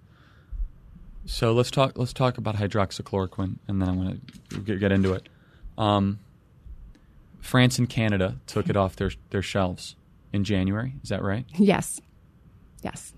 [1.26, 1.98] So let's talk.
[1.98, 4.20] Let's talk about hydroxychloroquine, and then I want
[4.50, 5.28] to get into it.
[5.76, 6.20] Um,
[7.40, 9.94] France and Canada took it off their their shelves
[10.32, 10.94] in January.
[11.02, 11.44] Is that right?
[11.58, 12.00] Yes.
[12.82, 13.12] Yes.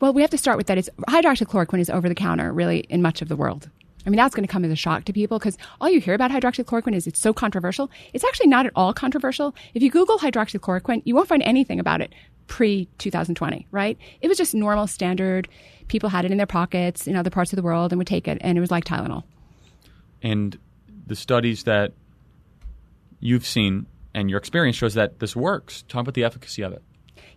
[0.00, 0.78] Well, we have to start with that.
[0.78, 3.70] It's hydroxychloroquine is over the counter, really, in much of the world.
[4.06, 6.14] I mean, that's going to come as a shock to people because all you hear
[6.14, 7.90] about hydroxychloroquine is it's so controversial.
[8.14, 9.54] It's actually not at all controversial.
[9.74, 12.12] If you Google hydroxychloroquine, you won't find anything about it
[12.46, 13.98] pre 2020, right?
[14.22, 15.48] It was just normal, standard.
[15.88, 18.26] People had it in their pockets in other parts of the world and would take
[18.26, 19.24] it, and it was like Tylenol.
[20.22, 20.58] And
[21.06, 21.92] the studies that
[23.20, 25.82] you've seen and your experience shows that this works.
[25.88, 26.82] Talk about the efficacy of it.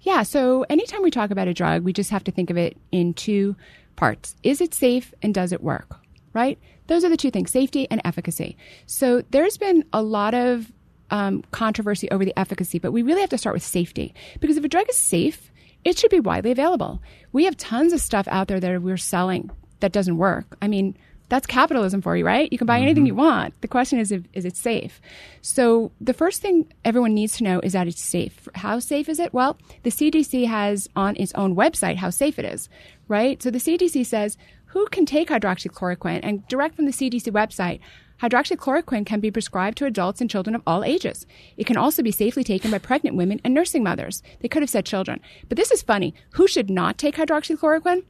[0.03, 0.23] Yeah.
[0.23, 3.13] So anytime we talk about a drug, we just have to think of it in
[3.13, 3.55] two
[3.95, 4.35] parts.
[4.43, 5.99] Is it safe and does it work?
[6.33, 6.59] Right?
[6.87, 8.57] Those are the two things safety and efficacy.
[8.85, 10.71] So there's been a lot of
[11.09, 14.63] um, controversy over the efficacy, but we really have to start with safety because if
[14.63, 15.51] a drug is safe,
[15.83, 17.01] it should be widely available.
[17.31, 20.57] We have tons of stuff out there that we're selling that doesn't work.
[20.61, 20.97] I mean,
[21.29, 22.51] that's capitalism for you, right?
[22.51, 22.83] You can buy mm-hmm.
[22.83, 23.59] anything you want.
[23.61, 24.99] The question is, if, is it safe?
[25.41, 28.47] So the first thing everyone needs to know is that it's safe.
[28.55, 29.33] How safe is it?
[29.33, 32.69] Well, the CDC has on its own website how safe it is,
[33.07, 33.41] right?
[33.41, 37.79] So the CDC says who can take hydroxychloroquine and direct from the CDC website.
[38.23, 41.25] Hydroxychloroquine can be prescribed to adults and children of all ages.
[41.57, 44.23] It can also be safely taken by pregnant women and nursing mothers.
[44.39, 45.19] They could have said children.
[45.49, 46.13] But this is funny.
[46.31, 48.03] Who should not take hydroxychloroquine?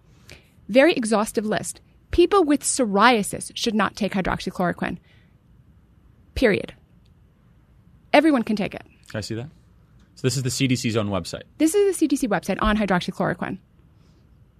[0.69, 1.81] Very exhaustive list.
[2.13, 4.99] People with psoriasis should not take hydroxychloroquine.
[6.35, 6.75] Period.
[8.13, 8.83] Everyone can take it.
[9.09, 9.47] Can I see that?
[10.13, 11.41] So this is the CDC's own website.
[11.57, 13.57] This is the CDC website on hydroxychloroquine.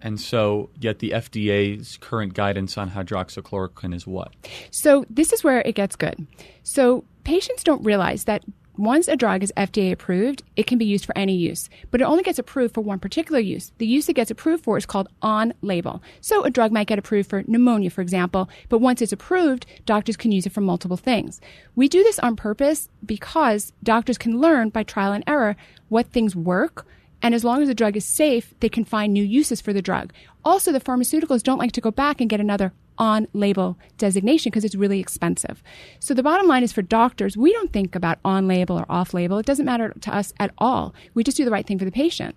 [0.02, 4.34] And so, yet the FDA's current guidance on hydroxychloroquine is what?
[4.72, 6.26] So, this is where it gets good.
[6.64, 8.44] So, patients don't realize that
[8.78, 12.06] once a drug is FDA approved, it can be used for any use, but it
[12.06, 13.72] only gets approved for one particular use.
[13.78, 16.02] The use it gets approved for is called on label.
[16.22, 20.18] So a drug might get approved for pneumonia, for example, but once it's approved, doctors
[20.18, 21.40] can use it for multiple things.
[21.76, 25.56] We do this on purpose because doctors can learn by trial and error
[25.90, 26.88] what things work.
[27.22, 29.84] And as long as the drug is safe, they can find new uses for the
[29.84, 30.12] drug.
[30.44, 34.64] Also, the pharmaceuticals don't like to go back and get another on label designation because
[34.66, 35.62] it's really expensive.
[36.00, 39.14] So the bottom line is for doctors, we don't think about on label or off
[39.14, 39.38] label.
[39.38, 40.94] It doesn't matter to us at all.
[41.14, 42.36] We just do the right thing for the patient.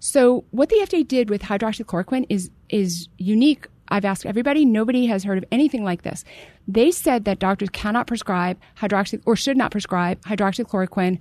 [0.00, 3.66] So what the FDA did with hydroxychloroquine is is unique.
[3.90, 6.22] I've asked everybody, nobody has heard of anything like this.
[6.66, 11.18] They said that doctors cannot prescribe hydroxy or should not prescribe hydroxychloroquine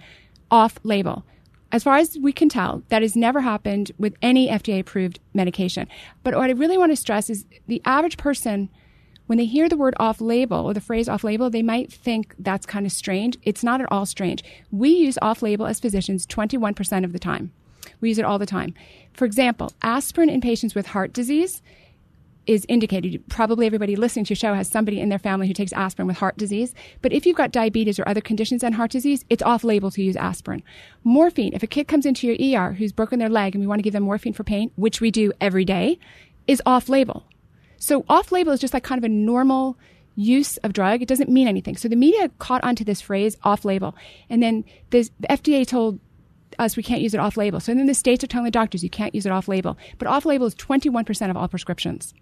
[0.52, 1.24] off label
[1.72, 5.88] as far as we can tell, that has never happened with any FDA approved medication.
[6.24, 8.70] But what I really want to stress is the average person,
[9.26, 12.36] when they hear the word off label or the phrase off label, they might think
[12.40, 13.38] that's kind of strange.
[13.44, 14.44] It's not at all strange.
[14.72, 17.52] We use off label as physicians 21% of the time.
[18.00, 18.74] We use it all the time.
[19.14, 21.62] For example, aspirin in patients with heart disease
[22.48, 23.22] is indicated.
[23.30, 26.18] Probably everybody listening to your show has somebody in their family who takes aspirin with
[26.18, 26.74] heart disease.
[27.02, 30.02] But if you've got diabetes or other conditions and heart disease, it's off label to
[30.02, 30.64] use aspirin.
[31.04, 33.80] Morphine, if a kid comes into your ER who's broken their leg and we want
[33.80, 36.00] to give them morphine for pain, which we do every day,
[36.48, 37.28] is off label.
[37.78, 39.78] So off label is just like kind of a normal
[40.16, 41.02] use of drug.
[41.02, 41.76] It doesn't mean anything.
[41.76, 43.94] So the media caught onto this phrase off label.
[44.32, 46.00] And then this, the FDA told
[46.58, 47.60] us we can't use it off label.
[47.60, 49.78] So then the states are telling the doctors you can't use it off label.
[50.00, 52.14] But off label is 21% of all prescriptions.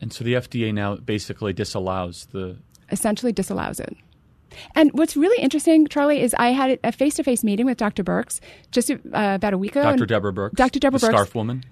[0.00, 2.56] And so the FDA now basically disallows the.
[2.90, 3.94] Essentially disallows it.
[4.74, 8.02] And what's really interesting, Charlie, is I had a face to face meeting with Dr.
[8.02, 8.40] Birx
[8.72, 9.82] just uh, about a week ago.
[9.82, 10.06] Dr.
[10.06, 10.54] Deborah Birx.
[10.54, 10.80] Dr.
[10.80, 11.08] Deborah Birx.
[11.12, 11.64] Scarf woman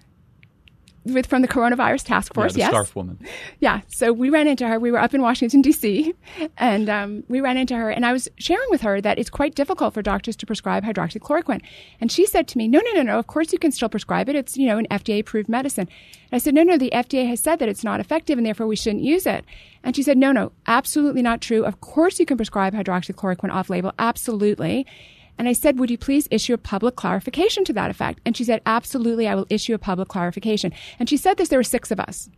[1.12, 2.56] with from the coronavirus task force.
[2.56, 3.18] Yeah, yes, woman.
[3.60, 4.78] Yeah, so we ran into her.
[4.78, 6.12] We were up in Washington D.C.
[6.56, 9.54] and um, we ran into her, and I was sharing with her that it's quite
[9.54, 11.62] difficult for doctors to prescribe hydroxychloroquine,
[12.00, 13.18] and she said to me, "No, no, no, no.
[13.18, 14.36] Of course you can still prescribe it.
[14.36, 15.88] It's you know an FDA approved medicine."
[16.30, 16.76] And I said, "No, no.
[16.78, 19.44] The FDA has said that it's not effective, and therefore we shouldn't use it."
[19.84, 20.52] And she said, "No, no.
[20.66, 21.64] Absolutely not true.
[21.64, 23.92] Of course you can prescribe hydroxychloroquine off label.
[23.98, 24.86] Absolutely."
[25.38, 28.20] And I said, Would you please issue a public clarification to that effect?
[28.27, 30.72] And she said, Absolutely, I will issue a public clarification.
[30.98, 32.29] And she said this, there were six of us.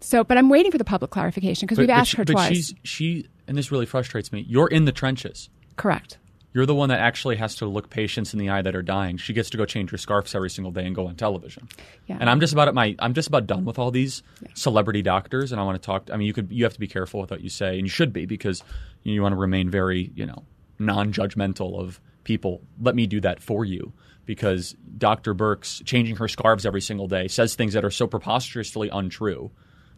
[0.00, 2.48] So, but I'm waiting for the public clarification because we've asked she, her but twice.
[2.54, 5.50] She's, she, and this really frustrates me, you're in the trenches.
[5.76, 6.18] Correct.
[6.54, 9.16] You're the one that actually has to look patients in the eye that are dying.
[9.18, 11.68] She gets to go change her scarves every single day and go on television.
[12.06, 12.16] Yeah.
[12.20, 14.48] And I'm just about at my I'm just about done with all these yeah.
[14.54, 16.88] celebrity doctors and I want to talk I mean you could you have to be
[16.88, 18.64] careful with what you say and you should be because
[19.02, 20.42] you want to remain very, you know,
[20.78, 22.62] non-judgmental of people.
[22.80, 23.92] Let me do that for you
[24.26, 25.34] because Dr.
[25.34, 29.50] Birx changing her scarves every single day says things that are so preposterously untrue.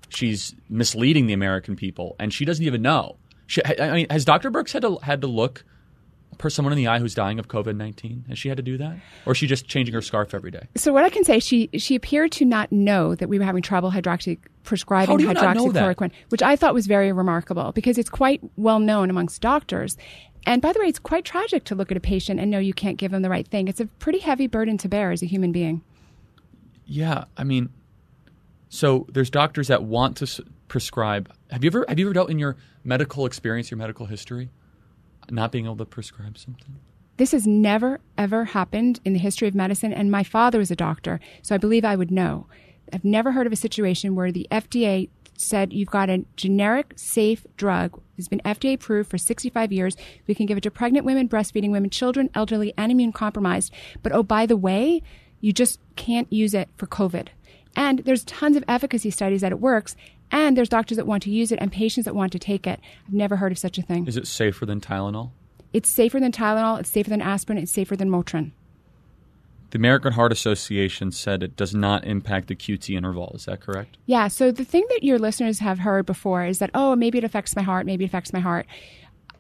[0.09, 3.17] She's misleading the American people, and she doesn't even know.
[3.47, 4.51] She, I mean, has Dr.
[4.51, 5.65] Birx had to had to look
[6.49, 8.25] someone in the eye who's dying of COVID nineteen?
[8.29, 10.67] Has she had to do that, or is she just changing her scarf every day?
[10.77, 13.63] So what I can say, she she appeared to not know that we were having
[13.63, 19.11] trouble hydroxy prescribing hydroxychloroquine, which I thought was very remarkable because it's quite well known
[19.11, 19.97] amongst doctors
[20.47, 22.73] and by the way, it's quite tragic to look at a patient and know you
[22.73, 23.69] can't give them the right thing.
[23.69, 25.83] It's a pretty heavy burden to bear as a human being.
[26.87, 27.71] Yeah, I mean,
[28.69, 31.31] so there's doctors that want to prescribe.
[31.51, 34.49] Have you ever have you ever dealt in your medical experience, your medical history,
[35.31, 36.77] not being able to prescribe something?
[37.17, 40.77] This has never ever happened in the history of medicine, and my father was a
[40.77, 42.47] doctor, so I believe I would know.
[42.93, 47.47] I've never heard of a situation where the FDA said you've got a generic safe
[47.57, 49.97] drug has been FDA approved for 65 years.
[50.27, 53.73] We can give it to pregnant women, breastfeeding women, children, elderly, and immune compromised.
[54.03, 55.03] But oh, by the way,
[55.41, 57.29] you just can't use it for COVID.
[57.75, 59.97] And there's tons of efficacy studies that it works.
[60.31, 62.79] And there's doctors that want to use it and patients that want to take it.
[63.09, 64.07] I've never heard of such a thing.
[64.07, 65.31] Is it safer than Tylenol?
[65.73, 66.79] It's safer than Tylenol.
[66.81, 67.59] It's safer than aspirin.
[67.59, 68.51] It's safer than Motrin.
[69.71, 73.31] The American Heart Association said it does not impact the QT interval.
[73.37, 73.99] Is that correct?
[74.07, 74.27] Yeah.
[74.27, 77.55] So the thing that your listeners have heard before is that, oh, maybe it affects
[77.55, 78.67] my heart, maybe it affects my heart.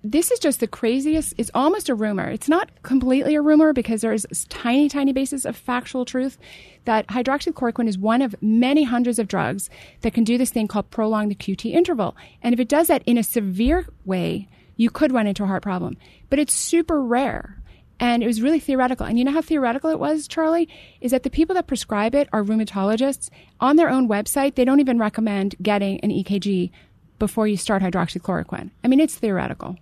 [0.02, 2.26] This is just the craziest, it's almost a rumor.
[2.30, 6.38] It's not completely a rumor because there is tiny, tiny basis of factual truth
[6.86, 9.68] that hydroxychloroquine is one of many hundreds of drugs
[10.00, 12.16] that can do this thing called prolong the QT interval.
[12.40, 15.62] And if it does that in a severe way, you could run into a heart
[15.62, 15.98] problem.
[16.30, 17.59] But it's super rare
[18.00, 19.04] and it was really theoretical.
[19.06, 20.68] And you know how theoretical it was, Charlie?
[21.02, 23.28] Is that the people that prescribe it are rheumatologists.
[23.60, 26.70] On their own website, they don't even recommend getting an EKG
[27.18, 28.70] before you start hydroxychloroquine.
[28.82, 29.76] I mean, it's theoretical.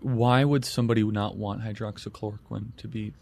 [0.00, 3.12] Why would somebody not want hydroxychloroquine to be?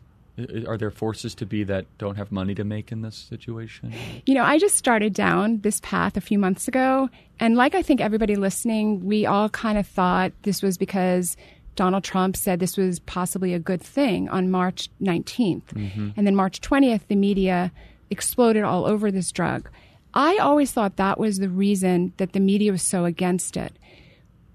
[0.66, 3.92] Are there forces to be that don't have money to make in this situation?
[4.26, 7.08] You know, I just started down this path a few months ago.
[7.40, 11.36] And like I think everybody listening, we all kind of thought this was because
[11.76, 15.62] Donald Trump said this was possibly a good thing on March 19th.
[15.74, 16.10] Mm-hmm.
[16.16, 17.72] And then March 20th, the media
[18.10, 19.70] exploded all over this drug.
[20.14, 23.72] I always thought that was the reason that the media was so against it.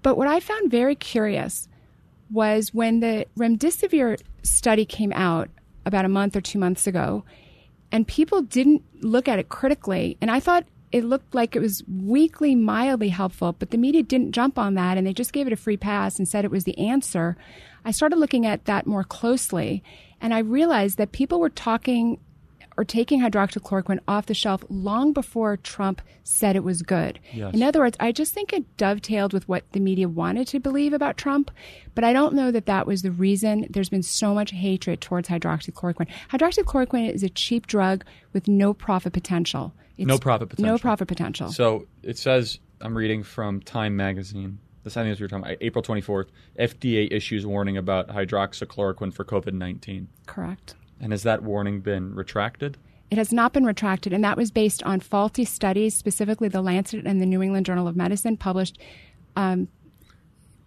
[0.02, 1.68] But what I found very curious
[2.30, 5.48] was when the remdesivir study came out
[5.84, 7.24] about a month or two months ago,
[7.90, 10.16] and people didn't look at it critically.
[10.20, 14.32] And I thought it looked like it was weakly mildly helpful, but the media didn't
[14.32, 16.64] jump on that and they just gave it a free pass and said it was
[16.64, 17.36] the answer.
[17.84, 19.82] I started looking at that more closely
[20.20, 22.18] and I realized that people were talking
[22.76, 27.18] or taking hydroxychloroquine off the shelf long before Trump said it was good.
[27.32, 27.52] Yes.
[27.52, 30.92] In other words, I just think it dovetailed with what the media wanted to believe
[30.92, 31.50] about Trump,
[31.96, 35.28] but I don't know that that was the reason there's been so much hatred towards
[35.28, 36.08] hydroxychloroquine.
[36.30, 39.74] Hydroxychloroquine is a cheap drug with no profit potential.
[39.98, 40.72] It's no profit potential.
[40.72, 41.50] No profit potential.
[41.52, 44.58] So it says I'm reading from Time Magazine.
[44.84, 45.58] This same think is what talking about.
[45.60, 46.26] April 24th,
[46.58, 50.06] FDA issues warning about hydroxychloroquine for COVID-19.
[50.26, 50.76] Correct.
[51.00, 52.78] And has that warning been retracted?
[53.10, 57.06] It has not been retracted, and that was based on faulty studies, specifically the Lancet
[57.06, 58.78] and the New England Journal of Medicine published
[59.34, 59.66] um,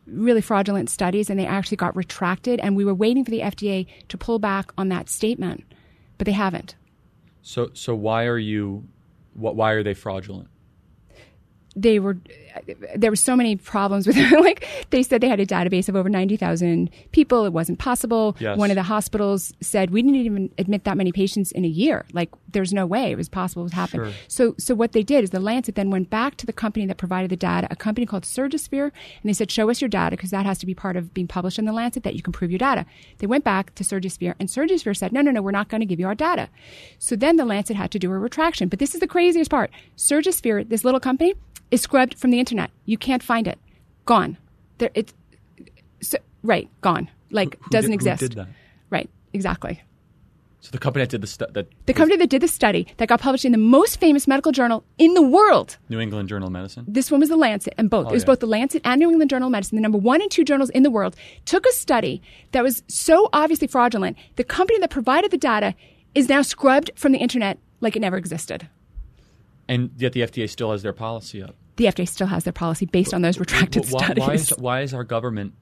[0.07, 2.59] really fraudulent studies, and they actually got retracted.
[2.59, 5.63] And we were waiting for the FDA to pull back on that statement,
[6.17, 6.75] but they haven't.
[7.43, 8.87] So, so why are you
[9.33, 10.50] what, why are they fraudulent?
[11.75, 12.17] they were
[12.97, 14.39] there were so many problems with it.
[14.41, 18.57] like they said they had a database of over 90,000 people it wasn't possible yes.
[18.57, 22.05] one of the hospitals said we didn't even admit that many patients in a year
[22.13, 24.11] like there's no way it was possible to happen sure.
[24.27, 26.97] so so what they did is the lancet then went back to the company that
[26.97, 30.31] provided the data a company called surgisphere and they said show us your data because
[30.31, 32.51] that has to be part of being published in the lancet that you can prove
[32.51, 32.85] your data
[33.19, 35.85] they went back to surgisphere and surgisphere said no no no we're not going to
[35.85, 36.49] give you our data
[36.99, 39.71] so then the lancet had to do a retraction but this is the craziest part
[39.95, 41.33] surgisphere this little company
[41.71, 42.69] is scrubbed from the internet.
[42.85, 43.57] You can't find it.
[44.05, 44.37] Gone.
[44.77, 45.13] There, it's
[46.01, 46.69] so, right.
[46.81, 47.09] Gone.
[47.31, 48.35] Like who, who doesn't did, exist.
[48.89, 49.09] Right.
[49.33, 49.81] Exactly.
[50.59, 53.07] So the company that did the study, the was, company that did the study that
[53.07, 56.51] got published in the most famous medical journal in the world, New England Journal of
[56.53, 56.85] Medicine.
[56.87, 58.27] This one was the Lancet, and both oh, it was yeah.
[58.27, 60.69] both the Lancet and New England Journal of Medicine, the number one and two journals
[60.69, 64.15] in the world, took a study that was so obviously fraudulent.
[64.35, 65.73] The company that provided the data
[66.13, 68.67] is now scrubbed from the internet like it never existed.
[69.67, 72.85] And yet the FDA still has their policy up the FDA still has their policy
[72.85, 74.23] based on those retracted why, studies.
[74.25, 75.53] Why is, why is our government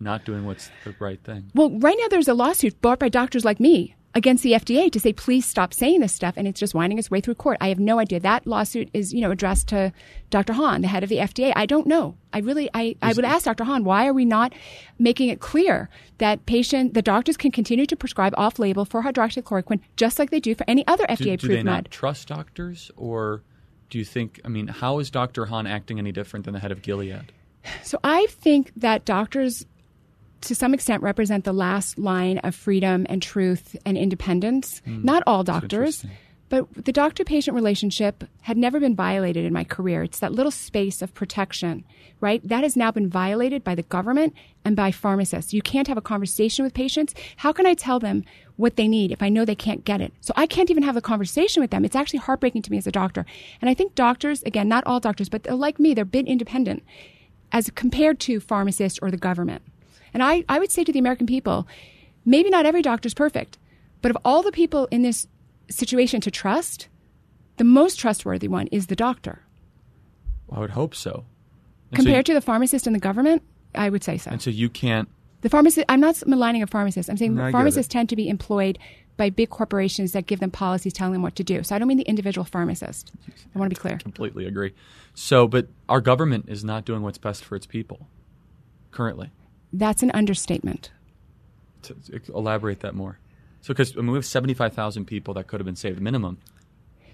[0.00, 1.50] not doing what's the right thing?
[1.54, 4.98] Well, right now there's a lawsuit brought by doctors like me against the FDA to
[4.98, 6.34] say, please stop saying this stuff.
[6.36, 7.58] And it's just winding its way through court.
[7.60, 8.18] I have no idea.
[8.18, 9.92] That lawsuit is, you know, addressed to
[10.30, 10.54] Dr.
[10.54, 11.52] Hahn, the head of the FDA.
[11.54, 12.16] I don't know.
[12.32, 13.64] I really, I, I would ask Dr.
[13.64, 14.54] Hahn, why are we not
[14.98, 15.88] making it clear
[16.18, 20.40] that patient, the doctors can continue to prescribe off label for hydroxychloroquine just like they
[20.40, 21.42] do for any other FDA approved med?
[21.42, 21.90] Do they not med.
[21.90, 23.42] trust doctors or?
[23.90, 24.40] do you think?
[24.44, 25.46] I mean, how is Dr.
[25.46, 27.32] Hahn acting any different than the head of Gilead?
[27.82, 29.66] So I think that doctors,
[30.42, 34.82] to some extent, represent the last line of freedom and truth and independence.
[34.86, 36.04] Mm, not all doctors.
[36.48, 40.02] But the doctor patient relationship had never been violated in my career.
[40.02, 41.84] It's that little space of protection,
[42.20, 42.40] right?
[42.46, 44.34] That has now been violated by the government
[44.64, 45.52] and by pharmacists.
[45.52, 47.14] You can't have a conversation with patients.
[47.36, 48.24] How can I tell them
[48.56, 50.12] what they need if I know they can't get it?
[50.22, 51.84] So I can't even have a conversation with them.
[51.84, 53.26] It's actually heartbreaking to me as a doctor.
[53.60, 56.82] And I think doctors, again, not all doctors, but like me, they're a bit independent
[57.52, 59.62] as compared to pharmacists or the government.
[60.14, 61.68] And I, I would say to the American people,
[62.24, 63.58] maybe not every doctor's perfect,
[64.00, 65.26] but of all the people in this
[65.70, 66.88] situation to trust,
[67.56, 69.42] the most trustworthy one is the doctor.
[70.50, 71.24] I would hope so.
[71.90, 73.42] And Compared so you, to the pharmacist and the government,
[73.74, 74.30] I would say so.
[74.30, 75.08] And so you can't.
[75.40, 75.86] The pharmacist.
[75.88, 77.08] I'm not maligning a pharmacist.
[77.08, 78.78] I'm saying no, pharmacists tend to be employed
[79.16, 81.62] by big corporations that give them policies telling them what to do.
[81.62, 83.12] So I don't mean the individual pharmacist.
[83.54, 83.94] I want to be clear.
[83.94, 84.74] I completely agree.
[85.14, 88.08] So, but our government is not doing what's best for its people
[88.90, 89.30] currently.
[89.72, 90.90] That's an understatement.
[91.82, 91.96] To
[92.34, 93.18] elaborate that more.
[93.68, 96.38] So, because I mean, we have 75,000 people that could have been saved minimum.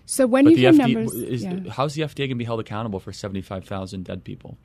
[0.07, 1.69] So when but you numbers, is, yeah.
[1.69, 4.57] how's the FDA going to be held accountable for 75,000 dead people?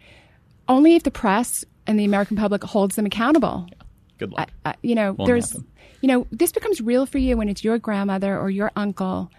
[0.68, 3.66] Only if the press and the American public holds them accountable.
[3.72, 3.76] Yeah.
[4.20, 4.52] Good luck.
[4.66, 5.68] I, I, you know, Won't there's, happen.
[6.02, 9.32] you know, this becomes real for you when it's your grandmother or your uncle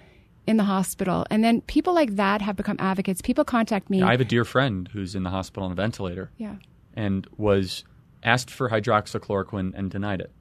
[0.48, 1.24] in the hospital.
[1.30, 3.22] And then people like that have become advocates.
[3.22, 4.00] People contact me.
[4.00, 6.32] Yeah, I have a dear friend who's in the hospital on a ventilator.
[6.36, 6.56] Yeah.
[6.96, 7.84] And was
[8.24, 10.32] asked for hydroxychloroquine and denied it.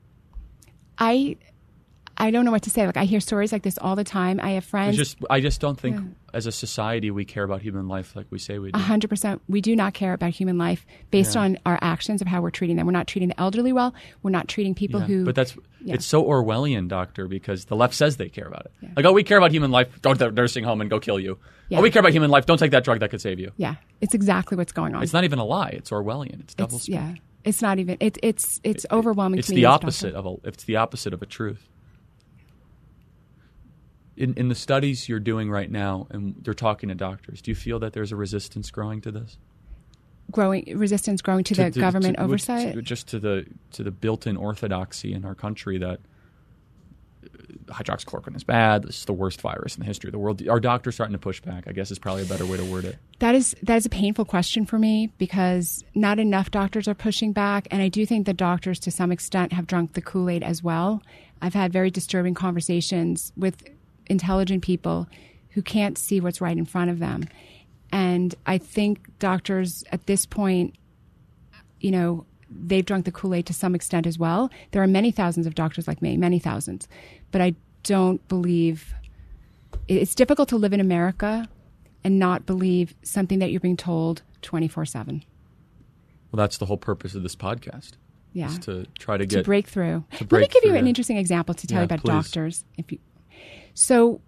[0.97, 1.35] I
[2.21, 2.85] I don't know what to say.
[2.85, 4.41] Like I hear stories like this all the time.
[4.41, 4.97] I have friends.
[4.97, 6.03] just I just don't think yeah.
[6.33, 8.79] as a society we care about human life like we say we do.
[8.79, 9.41] hundred percent.
[9.47, 11.41] We do not care about human life based yeah.
[11.41, 12.85] on our actions of how we're treating them.
[12.85, 13.93] We're not treating the elderly well.
[14.21, 15.05] We're not treating people yeah.
[15.05, 15.25] who.
[15.25, 15.55] But that's
[15.85, 18.91] it's so Orwellian, doctor, because the left says they care about it.
[18.97, 20.01] Like oh, we care about human life.
[20.01, 21.39] Go to the nursing home and go kill you.
[21.71, 22.45] Oh, we care about human life.
[22.45, 23.51] Don't take that drug that could save you.
[23.55, 25.03] Yeah, it's exactly what's going on.
[25.03, 25.69] It's not even a lie.
[25.69, 26.41] It's Orwellian.
[26.41, 26.81] It's double.
[26.83, 27.13] yeah.
[27.45, 27.95] It's not even.
[28.01, 29.39] It, it's it's overwhelming.
[29.39, 30.35] It's the opposite of a.
[30.43, 31.65] It's the opposite of a truth
[34.19, 37.55] in, in the studies you're doing right now and you're talking to doctors, do you
[37.55, 39.37] feel that there's a resistance growing to this?
[40.29, 43.89] Growing resistance growing to, to the to, government to, oversight, just to the to the
[43.89, 46.01] built-in orthodoxy in our country that
[47.23, 48.83] uh, hydroxychloroquine is bad.
[48.83, 50.47] This is the worst virus in the history of the world.
[50.47, 51.63] Our doctors starting to push back?
[51.67, 52.97] I guess is probably a better way to word it.
[53.17, 57.31] That is that is a painful question for me because not enough doctors are pushing
[57.33, 60.43] back, and I do think the doctors to some extent have drunk the Kool Aid
[60.43, 61.01] as well.
[61.41, 63.63] I've had very disturbing conversations with
[64.09, 65.07] intelligent people
[65.51, 67.23] who can't see what's right in front of them.
[67.91, 70.75] And I think doctors at this point,
[71.79, 74.49] you know, they've drunk the Kool Aid to some extent as well.
[74.71, 76.87] There are many thousands of doctors like me, many thousands.
[77.31, 78.93] But I don't believe
[79.87, 81.47] it's difficult to live in America
[82.03, 85.23] and not believe something that you're being told 24 7.
[86.31, 87.91] Well, that's the whole purpose of this podcast.
[88.31, 88.49] Yeah.
[88.61, 89.37] to try to, get.
[89.37, 90.03] To break through.
[90.19, 90.71] Break Let me give through.
[90.73, 92.11] you an interesting example to tell yeah, you about please.
[92.11, 92.99] doctors, if you,
[93.73, 94.21] so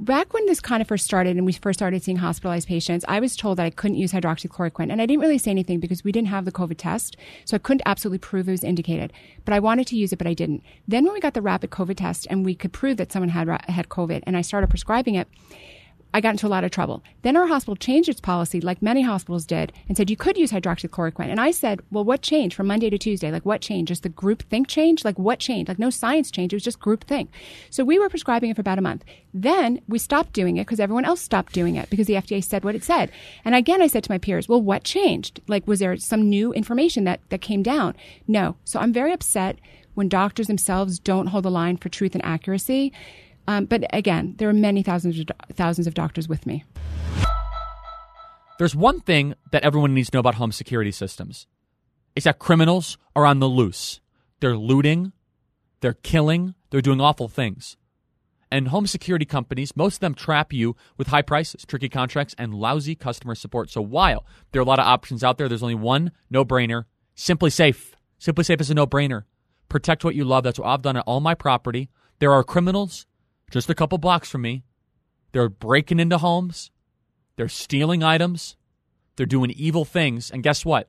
[0.00, 3.20] back when this kind of first started and we first started seeing hospitalized patients, I
[3.20, 4.90] was told that I couldn't use hydroxychloroquine.
[4.90, 7.16] And I didn't really say anything because we didn't have the COVID test.
[7.44, 9.12] So I couldn't absolutely prove it was indicated.
[9.44, 10.62] But I wanted to use it, but I didn't.
[10.86, 13.48] Then when we got the rapid COVID test and we could prove that someone had,
[13.70, 15.28] had COVID and I started prescribing it,
[16.14, 17.02] I got into a lot of trouble.
[17.22, 20.50] Then our hospital changed its policy, like many hospitals did, and said you could use
[20.52, 21.28] hydroxychloroquine.
[21.28, 23.30] And I said, well, what changed from Monday to Tuesday?
[23.30, 23.88] Like, what changed?
[23.88, 25.04] Just the group think change?
[25.04, 25.68] Like, what changed?
[25.68, 26.52] Like, no science change.
[26.52, 27.30] It was just group think.
[27.68, 29.04] So we were prescribing it for about a month.
[29.34, 32.64] Then we stopped doing it because everyone else stopped doing it because the FDA said
[32.64, 33.12] what it said.
[33.44, 35.40] And again, I said to my peers, well, what changed?
[35.46, 37.94] Like, was there some new information that, that came down?
[38.26, 38.56] No.
[38.64, 39.58] So I'm very upset
[39.92, 42.92] when doctors themselves don't hold the line for truth and accuracy.
[43.48, 46.64] Um, but again, there are many thousands of, thousands of doctors with me.
[48.58, 51.46] There's one thing that everyone needs to know about home security systems.
[52.14, 54.00] It's that criminals are on the loose.
[54.40, 55.12] They're looting,
[55.80, 57.78] they're killing, they're doing awful things.
[58.52, 62.52] And home security companies, most of them trap you with high prices, tricky contracts, and
[62.54, 63.70] lousy customer support.
[63.70, 66.84] So while there are a lot of options out there, there's only one no brainer
[67.16, 67.92] SimpliSafe.
[68.20, 69.24] Simply Safe is a no brainer.
[69.70, 70.44] Protect what you love.
[70.44, 71.88] That's what I've done at all my property.
[72.18, 73.06] There are criminals
[73.50, 74.62] just a couple blocks from me.
[75.32, 76.70] They're breaking into homes,
[77.36, 78.56] they're stealing items,
[79.16, 80.30] they're doing evil things.
[80.30, 80.88] And guess what?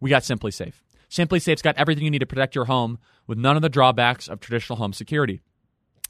[0.00, 0.74] We got SimpliSafe.
[1.08, 2.98] Simply Safe's got everything you need to protect your home
[3.28, 5.40] with none of the drawbacks of traditional home security.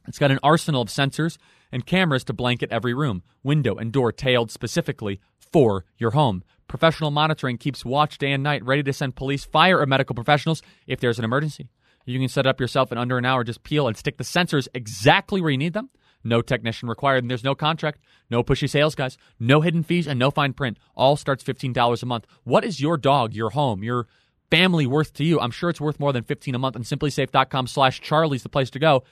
[0.09, 1.37] It's got an arsenal of sensors
[1.71, 6.43] and cameras to blanket every room, window, and door tailed specifically for your home.
[6.69, 10.63] Professional monitoring keeps watch day and night ready to send police, fire, or medical professionals
[10.87, 11.69] if there's an emergency.
[12.05, 13.45] You can set it up yourself in under an hour.
[13.45, 15.91] Just peel and stick the sensors exactly where you need them.
[16.27, 18.01] No technician required, and there's no contract,
[18.31, 20.79] no pushy sales guys, no hidden fees, and no fine print.
[20.97, 22.27] All starts $15 a month.
[22.45, 24.07] What is your dog, your home, your
[24.51, 25.39] family worth to you?
[25.39, 28.71] I'm sure it's worth more than 15 a month, and simplisafe.com slash Charlie's the place
[28.71, 29.05] to go.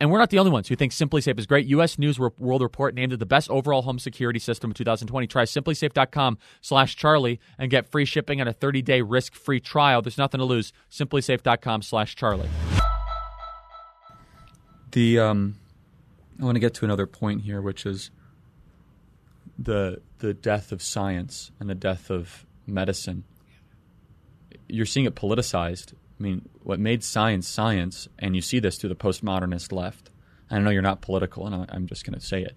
[0.00, 1.66] And we're not the only ones who think SimpliSafe is great.
[1.66, 1.98] U.S.
[1.98, 5.26] News World Report named it the best overall home security system of 2020.
[5.26, 10.00] Try simplisafe.com slash Charlie and get free shipping and a 30-day risk-free trial.
[10.00, 10.72] There's nothing to lose.
[10.90, 12.48] simplisafe.com slash Charlie.
[14.92, 15.56] The um,
[16.40, 18.10] I want to get to another point here, which is
[19.58, 23.24] the the death of science and the death of medicine.
[24.66, 28.88] You're seeing it politicized I mean, what made science science, and you see this through
[28.88, 30.10] the postmodernist left.
[30.50, 32.56] I know you're not political, and I'm just going to say it.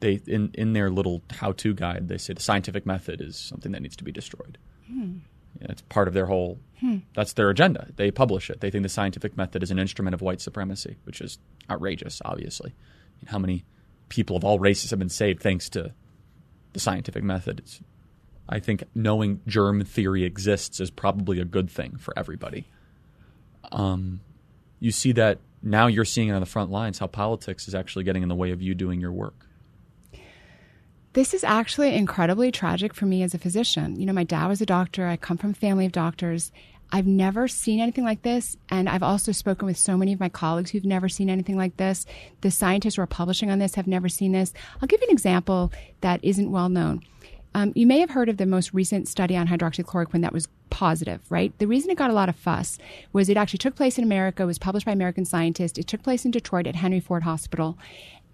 [0.00, 3.82] They in in their little how-to guide, they say the scientific method is something that
[3.82, 4.58] needs to be destroyed.
[4.88, 5.18] Hmm.
[5.60, 6.58] it's part of their whole.
[6.80, 6.98] Hmm.
[7.14, 7.88] That's their agenda.
[7.96, 8.60] They publish it.
[8.60, 11.38] They think the scientific method is an instrument of white supremacy, which is
[11.70, 12.20] outrageous.
[12.24, 13.64] Obviously, I mean, how many
[14.08, 15.92] people of all races have been saved thanks to
[16.72, 17.60] the scientific method?
[17.60, 17.80] It's,
[18.48, 22.66] I think knowing germ theory exists is probably a good thing for everybody
[23.72, 24.20] um,
[24.80, 28.04] you see that now you're seeing it on the front lines how politics is actually
[28.04, 29.34] getting in the way of you doing your work.
[31.14, 33.96] This is actually incredibly tragic for me as a physician.
[34.00, 35.06] You know, my dad was a doctor.
[35.06, 36.50] I come from a family of doctors.
[36.90, 38.56] I've never seen anything like this.
[38.70, 41.76] And I've also spoken with so many of my colleagues who've never seen anything like
[41.76, 42.06] this.
[42.40, 44.54] The scientists who are publishing on this have never seen this.
[44.80, 45.70] I'll give you an example
[46.00, 47.02] that isn't well known.
[47.54, 51.20] Um, you may have heard of the most recent study on hydroxychloroquine that was positive,
[51.30, 51.56] right?
[51.58, 52.78] The reason it got a lot of fuss
[53.12, 55.78] was it actually took place in America, was published by American scientists.
[55.78, 57.78] It took place in Detroit at Henry Ford Hospital.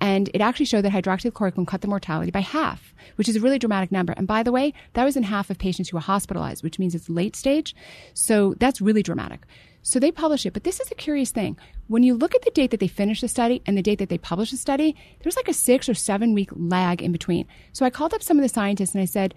[0.00, 3.58] And it actually showed that hydroxychloroquine cut the mortality by half, which is a really
[3.58, 4.12] dramatic number.
[4.16, 6.94] And by the way, that was in half of patients who were hospitalized, which means
[6.94, 7.74] it's late stage.
[8.14, 9.40] So that's really dramatic.
[9.88, 10.52] So they publish it.
[10.52, 11.56] But this is a curious thing.
[11.86, 14.10] When you look at the date that they finished the study and the date that
[14.10, 17.46] they published the study, there's like a six or seven week lag in between.
[17.72, 19.34] So I called up some of the scientists and I said,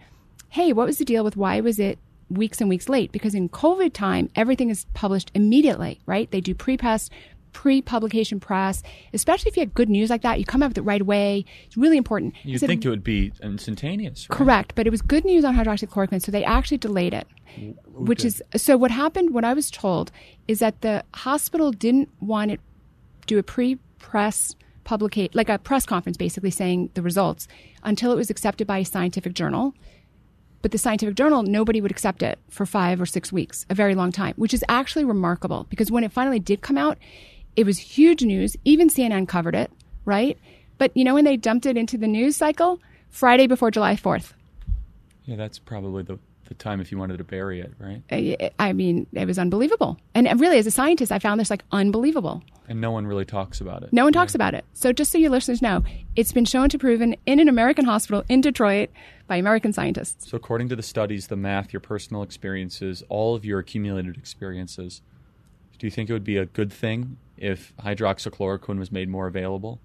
[0.49, 1.99] hey, what was the deal with why was it
[2.29, 3.13] weeks and weeks late?
[3.13, 6.29] Because in COVID time, everything is published immediately, right?
[6.29, 7.09] They do pre-press,
[7.53, 8.81] pre-publication press,
[9.13, 11.45] especially if you had good news like that, you come out with it right away.
[11.65, 12.33] It's really important.
[12.43, 14.37] You think it, would be instantaneous, right?
[14.37, 17.27] Correct, but it was good news on hydroxychloroquine, so they actually delayed it.
[17.57, 17.73] Okay.
[17.93, 20.09] Which is so what happened what I was told
[20.47, 22.57] is that the hospital didn't want to
[23.27, 27.47] do a pre-press publicate like a press conference basically saying the results
[27.83, 29.73] until it was accepted by a scientific journal
[30.63, 33.95] but the scientific journal, nobody would accept it for five or six weeks, a very
[33.95, 36.99] long time, which is actually remarkable because when it finally did come out,
[37.55, 38.55] it was huge news.
[38.65, 39.71] Even CNN covered it,
[40.05, 40.37] right?
[40.77, 42.79] But you know when they dumped it into the news cycle?
[43.09, 44.33] Friday before July 4th.
[45.25, 48.01] Yeah, that's probably the, the time if you wanted to bury it, right?
[48.09, 49.97] I, I mean, it was unbelievable.
[50.15, 52.41] And really, as a scientist, I found this like unbelievable.
[52.69, 53.91] And no one really talks about it.
[53.91, 54.63] No one talks about it.
[54.73, 55.83] So just so your listeners know,
[56.15, 58.89] it's been shown to proven in an American hospital in Detroit
[59.27, 60.29] by American scientists.
[60.31, 65.01] So according to the studies, the math, your personal experiences, all of your accumulated experiences,
[65.77, 69.81] do you think it would be a good thing if hydroxychloroquine was made more available?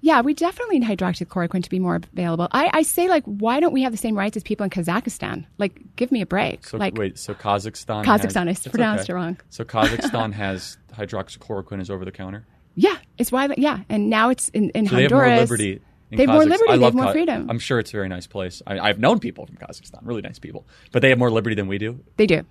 [0.00, 2.48] Yeah, we definitely need hydroxychloroquine to be more available.
[2.50, 5.46] I, I, say, like, why don't we have the same rights as people in Kazakhstan?
[5.58, 6.66] Like, give me a break.
[6.66, 8.04] So, like, wait, so Kazakhstan.
[8.04, 9.12] Kazakhstan, has, I pronounced okay.
[9.12, 9.38] it wrong.
[9.50, 12.46] So Kazakhstan has hydroxychloroquine is over the counter.
[12.74, 13.48] Yeah, it's why.
[13.56, 15.10] Yeah, and now it's in, in so Honduras.
[15.10, 15.80] They have more liberty.
[16.10, 16.76] they have more liberty.
[16.78, 17.50] they have more Ka- freedom.
[17.50, 18.62] I'm sure it's a very nice place.
[18.66, 21.68] I, have known people from Kazakhstan, really nice people, but they have more liberty than
[21.68, 22.00] we do.
[22.16, 22.44] They do.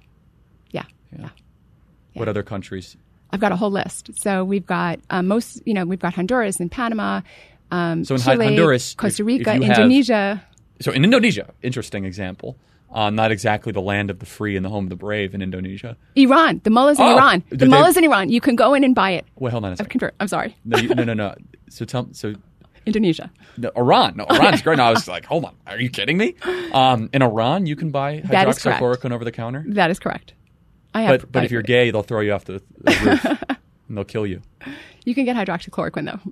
[0.70, 0.84] Yeah.
[1.12, 1.18] yeah.
[1.20, 1.30] yeah.
[2.14, 2.30] What yeah.
[2.30, 2.96] other countries
[3.32, 4.12] I've got a whole list.
[4.20, 7.22] So we've got uh, most, you know, we've got Honduras and Panama,
[7.72, 10.14] um, so in Chile, Honduras, Costa Rica, if, if Indonesia.
[10.14, 10.46] Have,
[10.82, 12.58] so in Indonesia, interesting example.
[12.92, 15.44] Uh, not exactly the land of the free and the home of the brave in
[15.44, 15.96] Indonesia.
[16.16, 18.30] Iran, the mullahs in oh, Iran, the mullahs in Iran.
[18.30, 19.26] You can go in and buy it.
[19.38, 20.12] Wait, hold on a second.
[20.20, 20.58] I'm sorry.
[20.66, 21.36] No, you, no, no, no.
[21.70, 22.34] So tell so.
[22.88, 23.32] Indonesia.
[23.58, 24.16] No, Iran.
[24.18, 24.78] No, Iran's great.
[24.80, 26.34] No, I was like, hold on, are you kidding me?
[26.74, 29.64] Um, in Iran, you can buy hydroxychloroquine over the counter.
[29.68, 30.34] That is correct.
[30.94, 32.98] I have, but but I, if you're gay, they'll throw you off the, the
[33.46, 34.42] roof and they'll kill you.
[35.06, 36.32] You can get hydroxychloroquine though.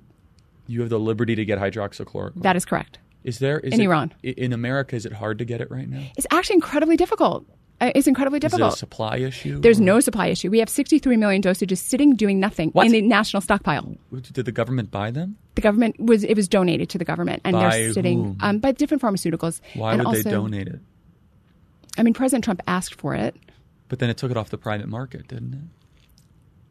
[0.66, 2.42] You have the liberty to get hydroxychloroquine.
[2.42, 2.98] That is correct.
[3.24, 4.12] Is there is in it, Iran?
[4.22, 6.02] In America, is it hard to get it right now?
[6.16, 7.44] It's actually incredibly difficult.
[7.80, 8.72] Uh, it's incredibly difficult.
[8.72, 9.60] Is it a supply issue?
[9.60, 9.84] There's or?
[9.84, 10.50] no supply issue.
[10.50, 12.86] We have 63 million dosages sitting, doing nothing what?
[12.86, 13.94] in the national stockpile.
[14.32, 15.36] Did the government buy them?
[15.54, 18.72] The government was it was donated to the government, and by they're sitting um, by
[18.72, 19.60] different pharmaceuticals.
[19.74, 20.80] Why and would also, they donate it?
[21.96, 23.34] I mean, President Trump asked for it.
[23.88, 25.54] But then it took it off the private market, didn't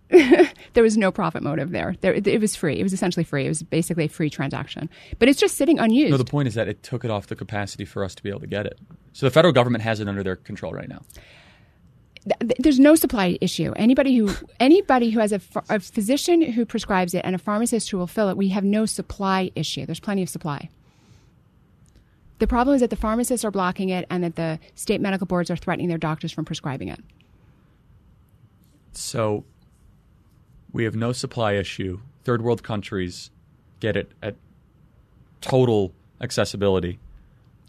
[0.10, 0.54] it?
[0.74, 1.96] there was no profit motive there.
[2.00, 2.14] there.
[2.14, 2.80] It was free.
[2.80, 3.46] It was essentially free.
[3.46, 4.90] It was basically a free transaction.
[5.20, 6.12] But it's just sitting unused.
[6.12, 8.30] No, the point is that it took it off the capacity for us to be
[8.30, 8.80] able to get it.
[9.12, 11.02] So the federal government has it under their control right now.
[12.60, 13.74] There's no supply issue.
[13.76, 17.98] Anybody who anybody who has a, a physician who prescribes it and a pharmacist who
[17.98, 19.86] will fill it, we have no supply issue.
[19.86, 20.70] There's plenty of supply.
[22.40, 25.50] The problem is that the pharmacists are blocking it and that the state medical boards
[25.50, 27.00] are threatening their doctors from prescribing it.
[28.92, 29.44] So
[30.72, 32.00] we have no supply issue.
[32.24, 33.32] Third world countries
[33.80, 34.36] get it at
[35.42, 37.00] total accessibility.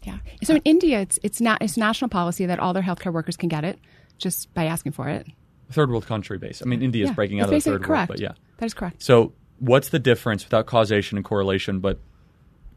[0.03, 0.17] Yeah.
[0.43, 3.49] So in India, it's it's not it's national policy that all their healthcare workers can
[3.49, 3.79] get it
[4.17, 5.27] just by asking for it.
[5.71, 6.61] Third world country base.
[6.63, 7.13] I mean, India is yeah.
[7.15, 8.09] breaking it's out of the third correct.
[8.09, 9.03] world, but yeah, that is correct.
[9.03, 11.79] So what's the difference without causation and correlation?
[11.79, 11.99] But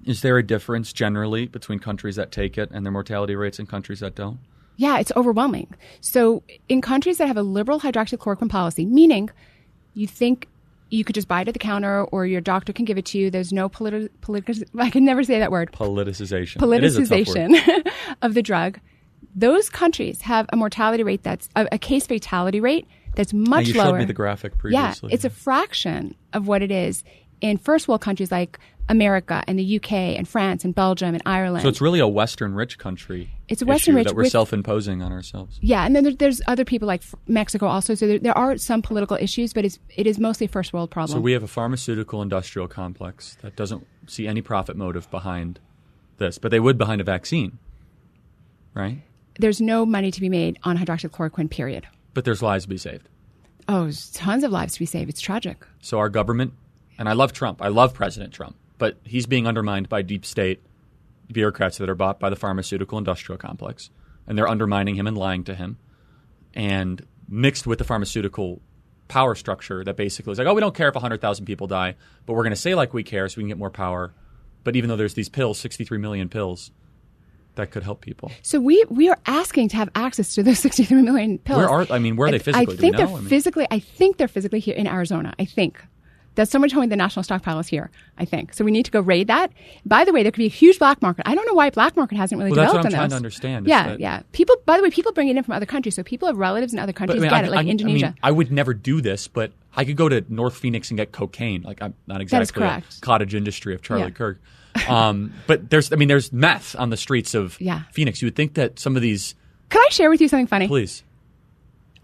[0.04, 3.68] is there a difference generally between countries that take it and their mortality rates and
[3.68, 4.38] countries that don't?
[4.76, 5.74] Yeah, it's overwhelming.
[6.00, 9.30] So, in countries that have a liberal hydroxychloroquine policy, meaning
[9.94, 10.48] you think
[10.90, 13.18] you could just buy it at the counter or your doctor can give it to
[13.18, 15.70] you, there's no politi- politi- I can never say that word.
[15.72, 16.56] Politicization.
[16.56, 17.90] Politicization
[18.22, 18.80] of the drug.
[19.34, 23.72] Those countries have a mortality rate that's a, a case fatality rate that's much now
[23.72, 23.86] you lower.
[23.92, 25.08] Showed me the graphic previously.
[25.10, 27.04] Yeah, it's a fraction of what it is
[27.40, 28.58] in first world countries like
[28.88, 31.62] America and the UK and France and Belgium and Ireland.
[31.62, 33.30] So it's really a Western rich country.
[33.48, 35.58] It's a Western rich that we're self-imposing on ourselves.
[35.62, 37.94] Yeah, and then there's other people like Mexico also.
[37.94, 41.16] So there, there, are some political issues, but it's it is mostly first world problem.
[41.16, 45.60] So we have a pharmaceutical industrial complex that doesn't see any profit motive behind
[46.18, 47.58] this, but they would behind a vaccine,
[48.74, 49.02] right?
[49.38, 51.50] There's no money to be made on hydroxychloroquine.
[51.50, 51.86] Period.
[52.14, 53.08] But there's lives to be saved.
[53.68, 55.08] Oh, tons of lives to be saved.
[55.08, 55.64] It's tragic.
[55.80, 56.52] So our government,
[56.98, 57.62] and I love Trump.
[57.62, 60.60] I love President Trump but he's being undermined by deep state
[61.30, 63.90] bureaucrats that are bought by the pharmaceutical industrial complex,
[64.26, 65.78] and they're undermining him and lying to him,
[66.52, 68.60] and mixed with the pharmaceutical
[69.06, 71.94] power structure that basically is like, oh, we don't care if 100,000 people die,
[72.26, 74.12] but we're going to say like we care so we can get more power.
[74.64, 76.72] But even though there's these pills, 63 million pills,
[77.54, 78.32] that could help people.
[78.42, 81.58] So we we are asking to have access to those 63 million pills.
[81.58, 82.74] Where are I mean, where are they physically?
[82.74, 83.66] I think they're I mean, physically.
[83.70, 85.34] I think they're physically here in Arizona.
[85.38, 85.80] I think
[86.34, 88.54] that so much me the national stockpile is here, I think.
[88.54, 89.52] So we need to go raid that.
[89.84, 91.28] By the way, there could be a huge black market.
[91.28, 93.10] I don't know why black market hasn't really well, developed that's what I'm in trying
[93.10, 93.66] to understand.
[93.66, 94.22] Yeah, yeah.
[94.32, 95.94] People, by the way, people bring it in from other countries.
[95.94, 97.70] So people have relatives in other countries but, I mean, get I, it, like I,
[97.70, 98.06] Indonesia.
[98.06, 100.96] I, mean, I would never do this, but I could go to North Phoenix and
[100.98, 101.62] get cocaine.
[101.62, 104.10] Like I'm not exactly the cottage industry of Charlie yeah.
[104.10, 104.38] Kirk.
[104.88, 107.82] Um, but there's, I mean, there's meth on the streets of yeah.
[107.92, 108.22] Phoenix.
[108.22, 109.34] You would think that some of these.
[109.68, 110.66] Can I share with you something funny?
[110.68, 111.02] Please.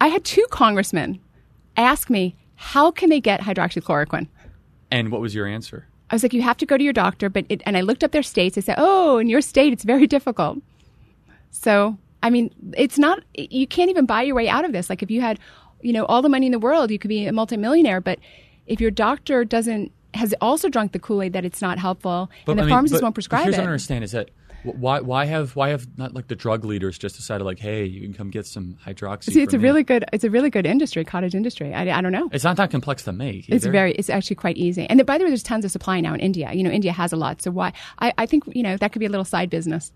[0.01, 1.19] I had two congressmen
[1.77, 4.27] ask me how can they get hydroxychloroquine?
[4.91, 5.87] And what was your answer?
[6.11, 8.03] I was like, you have to go to your doctor, but it, and I looked
[8.03, 8.57] up their states.
[8.57, 10.59] They said, oh, in your state, it's very difficult.
[11.51, 14.91] So, I mean, it's not, you can't even buy your way out of this.
[14.91, 15.39] Like, if you had,
[15.83, 18.01] you know, all the money in the world, you could be a multimillionaire.
[18.01, 18.19] But
[18.67, 22.53] if your doctor doesn't, has also drunk the Kool Aid that it's not helpful, but,
[22.53, 23.59] and the I mean, pharmacist won't prescribe here's it.
[23.59, 24.31] Here's what I understand is that
[24.65, 28.03] why why have why have not like the drug leaders just decided like hey you
[28.03, 29.33] can come get some hydroxy?
[29.33, 29.63] See, it's a me.
[29.65, 31.73] really good it's a really good industry, cottage industry.
[31.73, 32.29] I, I don't know.
[32.33, 33.49] It's not that complex to make.
[33.49, 33.57] Either.
[33.57, 34.87] It's very it's actually quite easy.
[34.91, 36.51] And by the way, there's tons of supply now in India.
[36.53, 37.73] You know, India has a lot, so why?
[38.01, 39.93] I, I think you know that could be a little side business.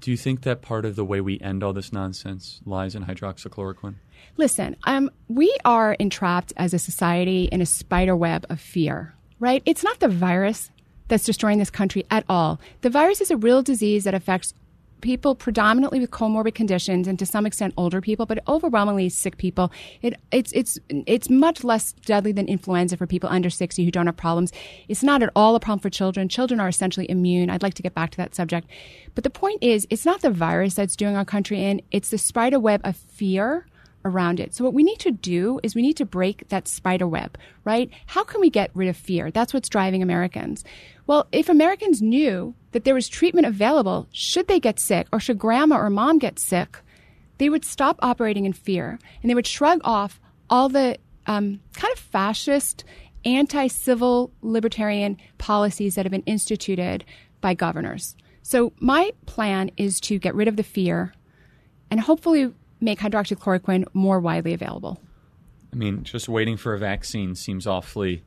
[0.00, 3.06] Do you think that part of the way we end all this nonsense lies in
[3.06, 3.94] hydroxychloroquine?
[4.36, 9.62] Listen, um, we are entrapped as a society in a spider web of fear right?
[9.66, 10.70] It's not the virus
[11.08, 12.60] that's destroying this country at all.
[12.82, 14.54] The virus is a real disease that affects
[15.02, 19.70] people predominantly with comorbid conditions and to some extent older people, but overwhelmingly sick people.
[20.00, 24.06] It, it's, it's, it's much less deadly than influenza for people under 60 who don't
[24.06, 24.52] have problems.
[24.88, 26.28] It's not at all a problem for children.
[26.30, 27.50] Children are essentially immune.
[27.50, 28.68] I'd like to get back to that subject.
[29.14, 32.18] But the point is, it's not the virus that's doing our country in, it's the
[32.18, 33.66] spider web of fear
[34.06, 34.54] around it.
[34.54, 37.90] So what we need to do is we need to break that spider web, right?
[38.06, 39.30] How can we get rid of fear?
[39.32, 40.64] That's what's driving Americans.
[41.08, 45.38] Well, if Americans knew that there was treatment available, should they get sick or should
[45.38, 46.78] grandma or mom get sick,
[47.38, 50.96] they would stop operating in fear and they would shrug off all the
[51.26, 52.84] um, kind of fascist,
[53.24, 57.04] anti civil libertarian policies that have been instituted
[57.40, 58.14] by governors.
[58.42, 61.12] So, my plan is to get rid of the fear
[61.90, 65.00] and hopefully make hydroxychloroquine more widely available?
[65.72, 68.22] I mean, just waiting for a vaccine seems awfully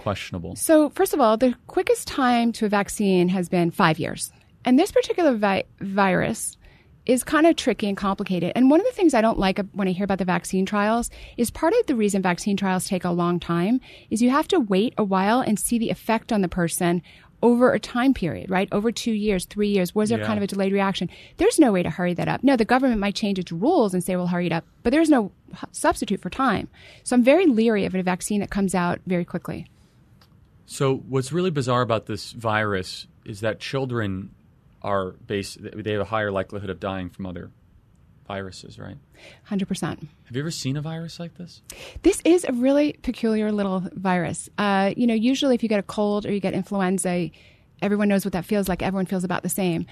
[0.00, 0.56] questionable.
[0.56, 4.32] So, first of all, the quickest time to a vaccine has been five years.
[4.64, 6.56] And this particular vi- virus
[7.04, 8.50] is kind of tricky and complicated.
[8.56, 11.10] And one of the things I don't like when I hear about the vaccine trials
[11.36, 14.60] is part of the reason vaccine trials take a long time is you have to
[14.60, 17.02] wait a while and see the effect on the person
[17.44, 18.68] over a time period, right?
[18.72, 20.24] Over two years, three years, was there yeah.
[20.26, 21.10] kind of a delayed reaction?
[21.36, 22.42] There's no way to hurry that up.
[22.42, 25.10] No, the government might change its rules and say, well, hurry it up, but there's
[25.10, 25.30] no
[25.70, 26.68] substitute for time.
[27.02, 29.66] So I'm very leery of a vaccine that comes out very quickly.
[30.64, 34.30] So what's really bizarre about this virus is that children
[34.80, 37.50] are base they have a higher likelihood of dying from other
[38.26, 38.96] viruses, right?
[39.50, 39.82] 100%.
[39.82, 39.98] Have
[40.30, 41.62] you ever seen a virus like this?
[42.02, 44.48] This is a really peculiar little virus.
[44.58, 47.30] Uh, you know, usually if you get a cold or you get influenza,
[47.82, 48.82] everyone knows what that feels like.
[48.82, 49.86] Everyone feels about the same.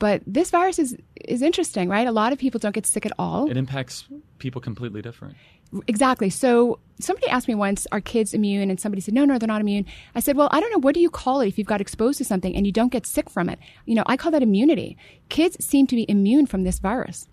[0.00, 2.06] But this virus is is interesting, right?
[2.06, 3.50] A lot of people don't get sick at all.
[3.50, 4.04] It impacts
[4.38, 5.36] people completely different.
[5.88, 6.30] Exactly.
[6.30, 8.70] So somebody asked me once, are kids immune?
[8.70, 9.84] And somebody said, no, no, they're not immune.
[10.14, 10.78] I said, well, I don't know.
[10.78, 13.06] What do you call it if you've got exposed to something and you don't get
[13.06, 13.58] sick from it?
[13.86, 14.96] You know, I call that immunity.
[15.30, 17.28] Kids seem to be immune from this virus.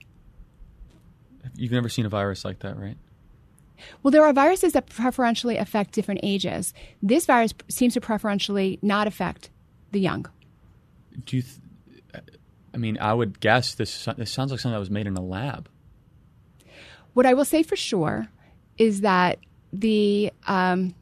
[1.55, 2.97] You've never seen a virus like that, right?
[4.01, 6.73] Well, there are viruses that preferentially affect different ages.
[7.03, 9.49] This virus seems to preferentially not affect
[9.91, 10.25] the young.
[11.25, 11.43] Do you?
[11.43, 11.61] Th-
[12.73, 14.05] I mean, I would guess this.
[14.17, 15.69] This sounds like something that was made in a lab.
[17.13, 18.27] What I will say for sure
[18.77, 19.39] is that
[19.71, 20.93] the um,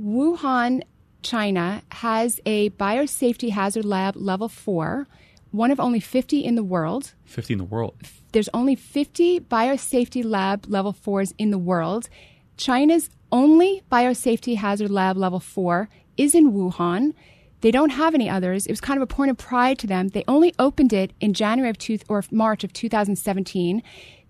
[0.00, 0.82] Wuhan,
[1.22, 5.06] China, has a biosafety hazard lab level four
[5.52, 7.12] one of only 50 in the world.
[7.26, 7.94] 50 in the world.
[8.32, 12.08] There's only 50 biosafety lab level fours in the world.
[12.56, 17.12] China's only biosafety hazard lab level four is in Wuhan.
[17.60, 18.66] They don't have any others.
[18.66, 20.08] It was kind of a point of pride to them.
[20.08, 23.82] They only opened it in January of two, or March of 2017.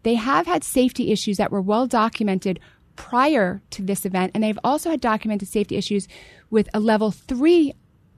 [0.02, 2.58] They have had safety issues that were well documented
[2.94, 6.08] prior to this event, and they've also had documented safety issues
[6.50, 7.72] with a level three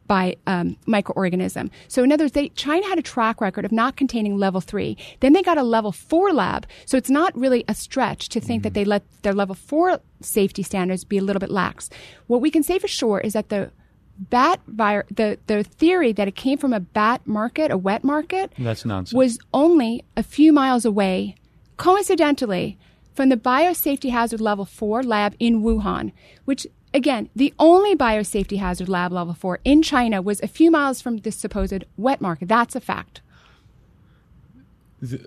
[0.07, 1.71] by um, microorganism.
[1.89, 4.97] So in other words, they, China had a track record of not containing level three.
[5.21, 6.67] Then they got a level four lab.
[6.87, 8.63] So it's not really a stretch to think mm-hmm.
[8.65, 11.89] that they let their level four safety standards be a little bit lax.
[12.27, 13.71] What we can say for sure is that the
[14.19, 18.53] bat virus, the, the theory that it came from a bat market, a wet market,
[18.59, 19.17] That's nonsense.
[19.17, 21.35] was only a few miles away,
[21.77, 22.79] coincidentally,
[23.15, 26.13] from the biosafety hazard level four lab in Wuhan,
[26.45, 31.01] which Again, the only biosafety hazard lab level four in China was a few miles
[31.01, 32.47] from this supposed wet market.
[32.47, 33.21] That's a fact.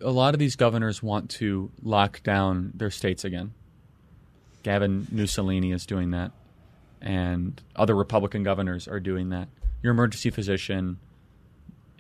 [0.02, 3.54] A lot of these governors want to lock down their states again.
[4.64, 6.32] Gavin Mussolini is doing that,
[7.02, 9.50] and other Republican governors are doing that.
[9.84, 11.00] Your emergency physician.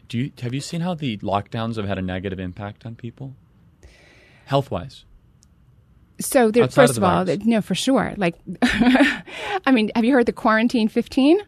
[0.07, 3.35] Do you have you seen how the lockdowns have had a negative impact on people,
[4.45, 5.03] health wise?
[6.19, 7.45] So, there, first of, of all, virus.
[7.45, 8.13] no, for sure.
[8.17, 11.39] Like, I mean, have you heard the quarantine 15?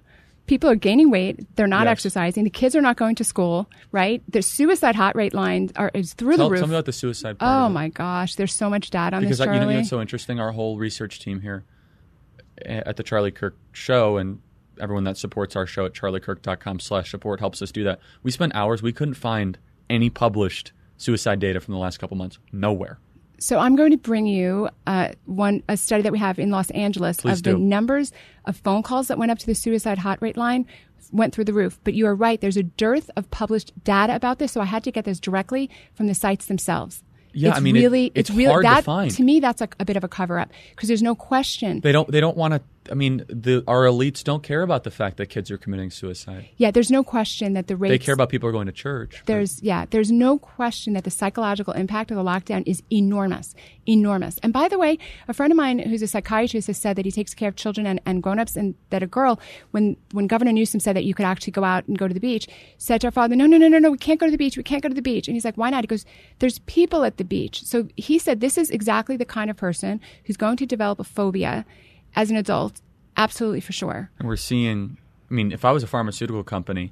[0.45, 1.45] People are gaining weight.
[1.55, 1.93] They're not yes.
[1.93, 2.43] exercising.
[2.43, 4.21] The kids are not going to school, right?
[4.29, 6.59] The suicide hot rate line are, is through tell, the roof.
[6.59, 8.35] Tell me about the suicide Oh, my gosh.
[8.35, 10.01] There's so much data on because this, Because uh, you know, you know, it's so
[10.01, 10.39] interesting.
[10.39, 11.65] Our whole research team here
[12.65, 14.39] at the Charlie Kirk show and
[14.79, 17.99] everyone that supports our show at charliekirk.com slash support helps us do that.
[18.21, 18.83] We spent hours.
[18.83, 19.57] We couldn't find
[19.89, 22.37] any published suicide data from the last couple months.
[22.51, 22.99] Nowhere.
[23.39, 26.69] So I'm going to bring you uh, one a study that we have in Los
[26.71, 27.51] Angeles Please of do.
[27.53, 28.11] the numbers
[28.45, 30.65] of phone calls that went up to the suicide hot rate line
[31.11, 31.79] went through the roof.
[31.83, 34.83] But you are right; there's a dearth of published data about this, so I had
[34.83, 37.03] to get this directly from the sites themselves.
[37.33, 39.11] Yeah, it's I mean, really, it, it's, it's really, hard that, to find.
[39.11, 41.91] To me, that's a, a bit of a cover up because there's no question they
[41.91, 42.61] don't they don't want to
[42.91, 46.49] I mean, the, our elites don't care about the fact that kids are committing suicide.
[46.57, 47.91] Yeah, there's no question that the rates.
[47.91, 49.21] They care about people are going to church.
[49.25, 49.63] There's but.
[49.63, 53.53] yeah, there's no question that the psychological impact of the lockdown is enormous,
[53.87, 54.39] enormous.
[54.43, 57.11] And by the way, a friend of mine who's a psychiatrist has said that he
[57.11, 59.39] takes care of children and, and grown-ups, and that a girl,
[59.71, 62.19] when when Governor Newsom said that you could actually go out and go to the
[62.19, 64.37] beach, said to her father, "No, no, no, no, no, we can't go to the
[64.37, 64.57] beach.
[64.57, 66.05] We can't go to the beach." And he's like, "Why not?" He goes,
[66.39, 69.99] "There's people at the beach." So he said, "This is exactly the kind of person
[70.25, 71.65] who's going to develop a phobia."
[72.19, 72.81] as an adult,
[73.17, 74.11] absolutely for sure.
[74.19, 74.97] And we're seeing,
[75.31, 76.91] I mean, if I was a pharmaceutical company,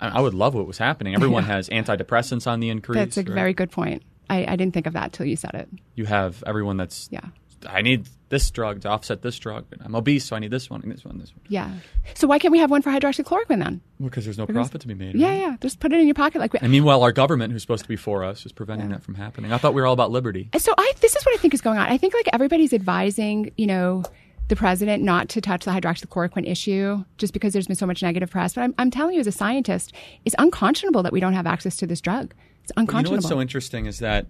[0.00, 1.14] I would love what was happening.
[1.14, 2.96] Everyone has antidepressants on the increase.
[2.98, 3.28] That's a right?
[3.32, 4.02] very good point.
[4.30, 5.68] I, I, didn't think of that till you said it.
[5.96, 7.20] You have everyone that's yeah.
[7.68, 9.64] I need this drug to offset this drug.
[9.84, 11.40] I'm obese, so I need this one and this one, this one.
[11.48, 11.70] Yeah.
[12.14, 13.80] So why can't we have one for hydroxychloroquine then?
[14.00, 15.14] Because there's no because, profit to be made.
[15.14, 15.40] Yeah, right?
[15.40, 15.56] yeah.
[15.60, 16.38] Just put it in your pocket.
[16.40, 16.52] Like.
[16.52, 18.96] We, and meanwhile, our government, who's supposed to be for us, is preventing yeah.
[18.96, 19.52] that from happening.
[19.52, 20.48] I thought we were all about liberty.
[20.58, 21.86] so I, this is what I think is going on.
[21.88, 24.04] I think like everybody's advising, you know,
[24.48, 28.30] the president not to touch the hydroxychloroquine issue just because there's been so much negative
[28.30, 28.54] press.
[28.54, 29.92] But I'm, I'm telling you, as a scientist,
[30.24, 32.34] it's unconscionable that we don't have access to this drug.
[32.62, 33.10] It's unconscionable.
[33.12, 34.26] you know what's so interesting is that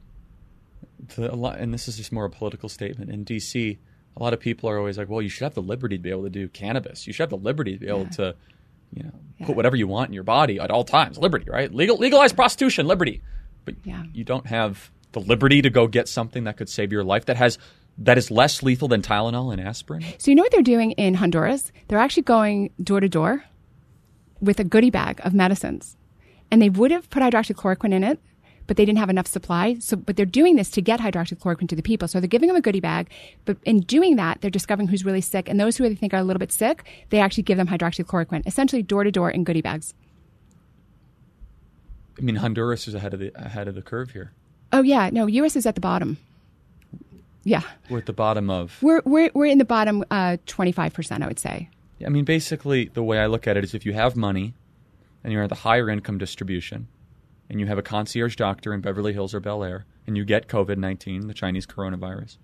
[1.11, 3.79] the, a lot, and this is just more a political statement in DC.
[4.17, 6.11] A lot of people are always like, "Well, you should have the liberty to be
[6.11, 7.07] able to do cannabis.
[7.07, 8.09] You should have the liberty to be able yeah.
[8.11, 8.35] to,
[8.95, 9.47] you know, yeah.
[9.47, 11.19] put whatever you want in your body at all times.
[11.19, 11.73] Liberty, right?
[11.73, 13.23] Legal, legalize prostitution, liberty.
[13.65, 14.05] But yeah.
[14.13, 17.37] you don't have the liberty to go get something that could save your life that
[17.37, 17.59] has
[17.99, 20.05] that is less lethal than Tylenol and aspirin.
[20.19, 21.71] So you know what they're doing in Honduras?
[21.89, 23.45] They're actually going door to door
[24.41, 25.97] with a goodie bag of medicines.
[26.51, 28.19] And they would have put hydroxychloroquine in it,
[28.67, 29.77] but they didn't have enough supply.
[29.81, 32.09] So, but they're doing this to get hydroxychloroquine to the people.
[32.09, 33.11] So they're giving them a goodie bag,
[33.45, 35.49] but in doing that, they're discovering who's really sick.
[35.49, 38.47] And those who they think are a little bit sick, they actually give them hydroxychloroquine,
[38.47, 39.95] essentially door to door in goodie bags.
[42.19, 44.33] I mean, Honduras is ahead of the ahead of the curve here.
[44.73, 45.57] Oh yeah, no, U.S.
[45.57, 46.17] is at the bottom.
[47.43, 50.93] Yeah, we're at the bottom of we're we're we're in the bottom uh, twenty five
[50.95, 51.69] percent, I would say.
[51.99, 54.55] Yeah, I mean, basically, the way I look at it is, if you have money,
[55.25, 56.87] and you're at the higher income distribution,
[57.49, 60.49] and you have a concierge doctor in Beverly Hills or Bel Air and you get
[60.49, 62.39] COVID 19, the Chinese coronavirus,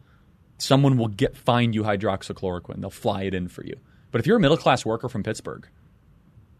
[0.59, 2.81] someone will get find you hydroxychloroquine.
[2.81, 3.75] They'll fly it in for you.
[4.11, 5.67] But if you're a middle class worker from Pittsburgh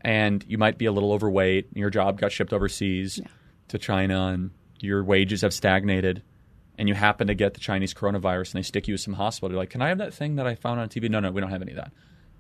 [0.01, 3.27] and you might be a little overweight, and your job got shipped overseas yeah.
[3.69, 6.23] to China and your wages have stagnated,
[6.79, 9.49] and you happen to get the Chinese coronavirus and they stick you in some hospital,
[9.51, 11.11] they're like, Can I have that thing that I found on TV?
[11.11, 11.93] No, no, we don't have any of that.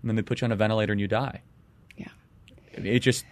[0.02, 1.42] And then they put you on a ventilator and you die.
[1.94, 2.06] Yeah.
[2.72, 3.26] It just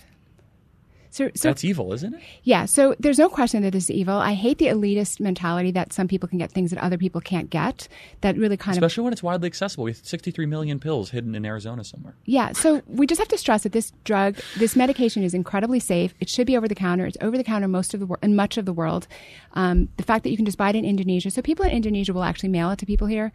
[1.18, 2.20] so, so that's evil, isn't it?
[2.44, 2.64] Yeah.
[2.64, 4.18] So there's no question that it's evil.
[4.18, 7.50] I hate the elitist mentality that some people can get things that other people can't
[7.50, 7.88] get.
[8.20, 9.82] That really kind especially of especially when it's widely accessible.
[9.84, 12.14] We have 63 million pills hidden in Arizona somewhere.
[12.24, 12.52] Yeah.
[12.52, 16.14] So we just have to stress that this drug, this medication, is incredibly safe.
[16.20, 17.04] It should be over the counter.
[17.04, 19.08] It's over the counter most of the wor- in much of the world.
[19.54, 22.12] Um, the fact that you can just buy it in Indonesia, so people in Indonesia
[22.12, 23.32] will actually mail it to people here,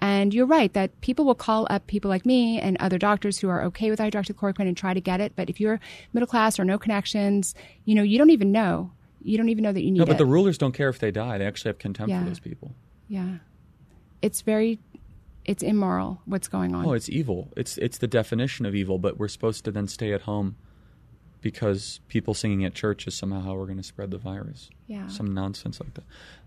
[0.00, 3.48] and you're right that people will call up people like me and other doctors who
[3.48, 5.34] are okay with hydroxychloroquine and try to get it.
[5.36, 5.80] But if you're
[6.12, 8.90] middle class or no connections, you know, you don't even know.
[9.22, 10.04] You don't even know that you need it.
[10.04, 10.18] No, but it.
[10.18, 11.38] the rulers don't care if they die.
[11.38, 12.20] They actually have contempt yeah.
[12.22, 12.74] for those people.
[13.08, 13.36] Yeah.
[14.22, 14.78] It's very
[15.44, 16.86] it's immoral what's going on.
[16.86, 17.50] Oh, it's evil.
[17.56, 20.56] It's it's the definition of evil, but we're supposed to then stay at home
[21.40, 24.70] because people singing at church is somehow how we're going to spread the virus.
[24.86, 25.06] Yeah.
[25.08, 26.04] Some nonsense like that.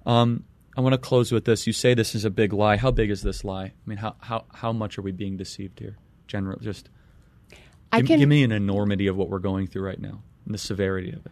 [0.10, 0.44] Um,
[0.78, 1.66] I want to close with this.
[1.66, 2.78] You say this is a big lie.
[2.78, 3.64] How big is this lie?
[3.66, 5.98] I mean, how how how much are we being deceived here?
[6.28, 6.90] General, just
[7.92, 10.54] I give, can, give me an enormity of what we're going through right now and
[10.54, 11.32] the severity of it.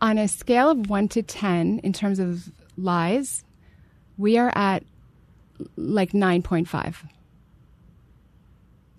[0.00, 3.44] On a scale of one to ten, in terms of lies,
[4.18, 4.82] we are at
[5.76, 7.04] like nine point five.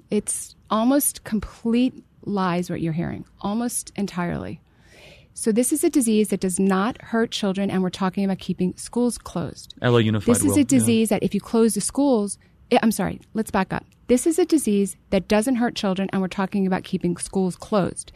[0.09, 1.93] It's almost complete
[2.23, 4.61] lies what you're hearing, almost entirely.
[5.39, 8.75] So this is a disease that does not hurt children, and we're talking about keeping
[8.75, 9.75] schools closed.
[9.83, 10.33] LA Unified.
[10.33, 10.61] This is will.
[10.61, 11.19] a disease yeah.
[11.19, 12.39] that if you close the schools,
[12.71, 13.85] it, eh, I'm sorry, let's back up.
[14.07, 18.11] This is a disease that doesn't hurt children, and we're talking about keeping schools closed.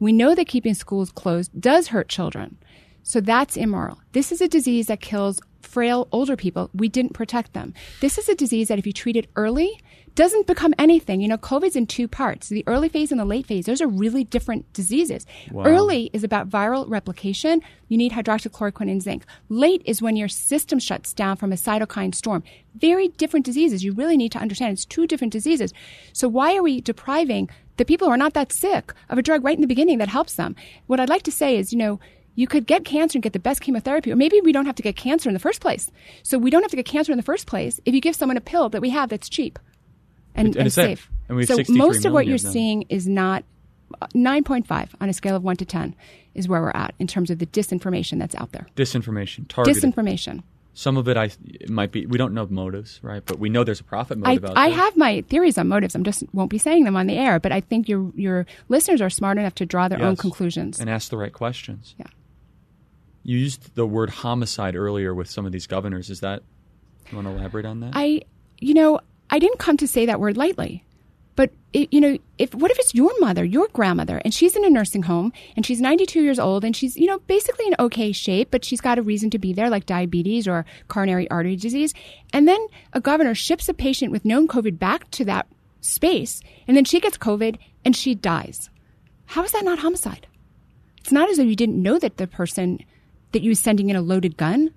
[0.00, 2.58] We know that keeping schools closed does hurt children.
[3.06, 4.00] So that's immoral.
[4.14, 6.70] This is a disease that kills frail older people.
[6.74, 7.72] We didn't protect them.
[8.00, 9.70] This is a disease that if you treat it early,
[10.16, 11.20] doesn't become anything.
[11.20, 13.66] You know, COVID's in two parts the early phase and the late phase.
[13.66, 15.24] Those are really different diseases.
[15.52, 15.66] Wow.
[15.66, 17.62] Early is about viral replication.
[17.86, 19.22] You need hydroxychloroquine and zinc.
[19.48, 22.42] Late is when your system shuts down from a cytokine storm.
[22.74, 23.84] Very different diseases.
[23.84, 25.72] You really need to understand it's two different diseases.
[26.12, 29.44] So, why are we depriving the people who are not that sick of a drug
[29.44, 30.56] right in the beginning that helps them?
[30.88, 32.00] What I'd like to say is, you know,
[32.36, 34.82] you could get cancer and get the best chemotherapy, or maybe we don't have to
[34.82, 35.90] get cancer in the first place.
[36.22, 38.36] So we don't have to get cancer in the first place if you give someone
[38.36, 39.58] a pill that we have that's cheap
[40.34, 41.10] and, and, and safe.
[41.28, 43.42] And so most of what you're of seeing is not
[44.00, 45.94] uh, 9.5 on a scale of 1 to 10
[46.34, 48.66] is where we're at in terms of the disinformation that's out there.
[48.76, 49.82] Disinformation, targeted.
[49.82, 50.42] Disinformation.
[50.74, 52.04] Some of it, I it might be.
[52.04, 53.22] We don't know motives, right?
[53.24, 54.44] But we know there's a profit motive.
[54.54, 55.94] I, I have my theories on motives.
[55.94, 57.40] I'm just won't be saying them on the air.
[57.40, 60.06] But I think your your listeners are smart enough to draw their yes.
[60.06, 61.94] own conclusions and ask the right questions.
[61.98, 62.08] Yeah.
[63.28, 66.10] You used the word homicide earlier with some of these governors.
[66.10, 66.44] Is that
[67.10, 67.90] you want to elaborate on that?
[67.92, 68.20] I,
[68.60, 69.00] you know,
[69.30, 70.84] I didn't come to say that word lightly.
[71.34, 74.64] But it, you know, if what if it's your mother, your grandmother, and she's in
[74.64, 78.12] a nursing home and she's 92 years old and she's you know basically in okay
[78.12, 81.94] shape, but she's got a reason to be there, like diabetes or coronary artery disease,
[82.32, 85.48] and then a governor ships a patient with known COVID back to that
[85.80, 88.70] space, and then she gets COVID and she dies.
[89.26, 90.28] How is that not homicide?
[91.00, 92.78] It's not as though you didn't know that the person
[93.36, 94.70] that you sending in a loaded gun.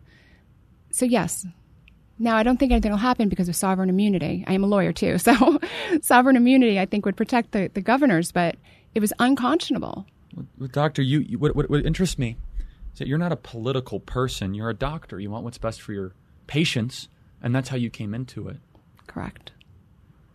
[0.91, 1.47] So yes.
[2.17, 4.43] Now I don't think anything will happen because of sovereign immunity.
[4.47, 5.61] I am a lawyer too, so
[6.01, 8.57] sovereign immunity I think would protect the, the governors, but
[8.95, 10.05] it was unconscionable.
[10.35, 12.35] Well, doctor, you, you what, what, what interests me
[12.91, 14.53] is that you're not a political person.
[14.53, 15.21] You're a doctor.
[15.21, 16.11] You want what's best for your
[16.47, 17.07] patients,
[17.41, 18.57] and that's how you came into it.
[19.07, 19.53] Correct.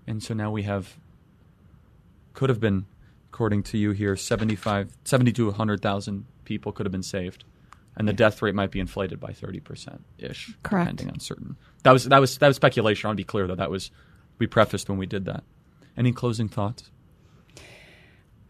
[0.07, 0.97] And so now we have
[2.33, 2.87] could have been,
[3.31, 7.45] according to you here, 75, 70 to 100,000 people could have been saved
[7.97, 12.05] and the death rate might be inflated by 30% ish depending on certain that was
[12.05, 13.90] that was that was speculation i want to be clear though that was
[14.38, 15.42] we prefaced when we did that
[15.97, 16.90] any closing thoughts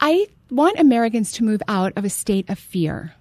[0.01, 3.14] i want americans to move out of a state of fear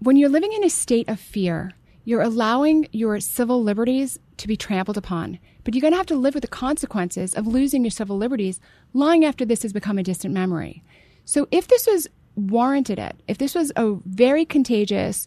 [0.00, 1.70] when you're living in a state of fear
[2.04, 6.16] you're allowing your civil liberties to be trampled upon but you're going to have to
[6.16, 8.60] live with the consequences of losing your civil liberties
[8.92, 10.82] long after this has become a distant memory
[11.24, 12.06] so if this was
[12.36, 15.26] warranted it if this was a very contagious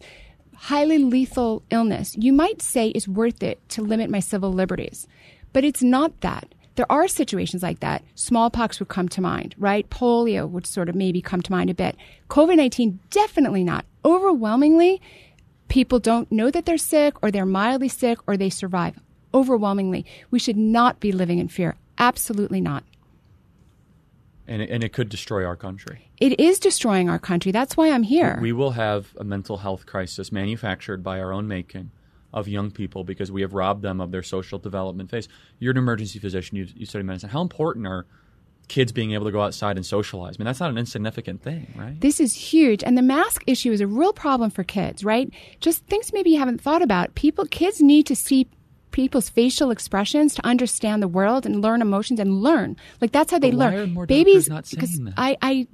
[0.64, 5.06] highly lethal illness, you might say it's worth it to limit my civil liberties.
[5.54, 6.54] But it's not that.
[6.74, 8.04] There are situations like that.
[8.14, 9.88] Smallpox would come to mind, right?
[9.88, 11.96] Polio would sort of maybe come to mind a bit.
[12.28, 13.84] COVID 19, definitely not.
[14.04, 15.00] Overwhelmingly,
[15.68, 18.98] people don't know that they're sick or they're mildly sick or they survive.
[19.32, 21.76] Overwhelmingly, we should not be living in fear.
[21.98, 22.84] Absolutely not
[24.50, 26.10] and it, and it could destroy our country.
[26.18, 27.52] It is destroying our country.
[27.52, 28.38] That's why I'm here.
[28.42, 31.92] We will have a mental health crisis manufactured by our own making
[32.32, 35.28] of young people because we have robbed them of their social development phase.
[35.60, 36.56] You're an emergency physician.
[36.58, 37.30] You, you study medicine.
[37.30, 38.06] How important are
[38.66, 40.36] kids being able to go outside and socialize.
[40.38, 42.00] I mean, that's not an insignificant thing, right?
[42.00, 42.84] This is huge.
[42.84, 45.28] And the mask issue is a real problem for kids, right?
[45.60, 47.16] Just things maybe you haven't thought about.
[47.16, 48.46] People, kids need to see
[48.92, 52.76] people's facial expressions to understand the world and learn emotions and learn.
[53.00, 53.94] Like that's how they learn.
[54.06, 55.66] Babies, because I, I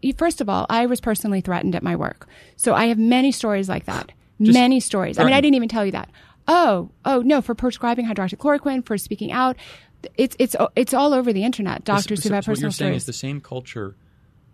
[0.00, 3.32] th- first of all, I was personally threatened at my work, so I have many
[3.32, 4.10] stories like that.
[4.40, 5.18] Just many stories.
[5.18, 6.10] I mean, I didn't even tell you that.
[6.46, 9.56] Oh, oh no, for prescribing hydroxychloroquine, for speaking out,
[10.16, 11.84] it's it's it's all over the internet.
[11.84, 13.96] Doctors so, who have so personal what you're saying is the same culture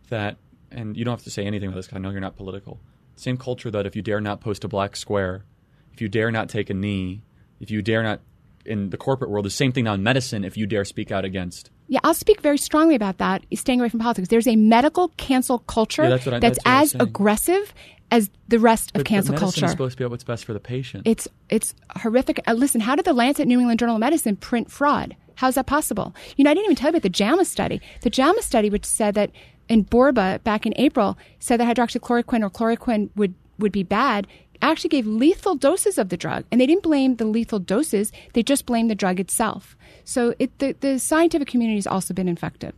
[0.09, 0.37] that,
[0.71, 2.79] and you don't have to say anything about this because I know you're not political.
[3.17, 5.45] Same culture that if you dare not post a black square,
[5.93, 7.23] if you dare not take a knee,
[7.63, 8.21] if you dare not
[8.67, 11.25] in the corporate world, the same thing now in medicine if you dare speak out
[11.25, 11.71] against.
[11.89, 14.29] Yeah, I'll speak very strongly about that, staying away from politics.
[14.29, 17.73] There's a medical cancel culture yeah, that's, I, that's, that's as aggressive
[18.11, 19.65] as the rest but, of cancel culture.
[19.65, 21.07] Is supposed to be what's best for the patient.
[21.07, 22.43] It's it's horrific.
[22.47, 25.17] Uh, listen, how did the Lancet New England Journal of Medicine print fraud?
[25.37, 26.15] How's that possible?
[26.37, 27.81] You know, I didn't even tell you about the JAMA study.
[28.03, 29.31] The JAMA study, which said that
[29.69, 34.27] in Borba back in April, said that hydroxychloroquine or chloroquine would would be bad
[34.63, 38.43] actually gave lethal doses of the drug, and they didn't blame the lethal doses; they
[38.43, 39.77] just blamed the drug itself.
[40.05, 42.73] So it, the, the scientific community has also been infected.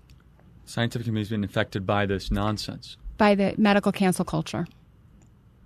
[0.64, 2.97] Scientific community has been infected by this nonsense.
[3.18, 4.66] By the medical cancel culture.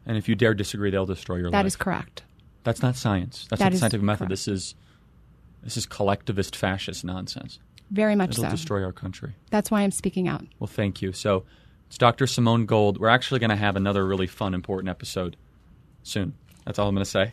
[0.05, 1.63] And if you dare disagree, they'll destroy your that life.
[1.65, 2.23] That is correct.
[2.65, 3.47] That's not science.
[3.49, 4.29] That's that not scientific method.
[4.29, 4.75] This is
[5.63, 7.61] this is collectivist fascist nonsense.
[7.91, 8.51] Very much It'll so.
[8.51, 9.35] destroy our country.
[9.51, 10.45] That's why I'm speaking out.
[10.59, 11.13] Well, thank you.
[11.13, 11.45] So
[11.87, 12.27] it's Dr.
[12.27, 12.99] Simone Gold.
[12.99, 15.39] We're actually going to have another really fun, important episode
[16.09, 16.35] soon.
[16.65, 17.33] That's all I'm going to say.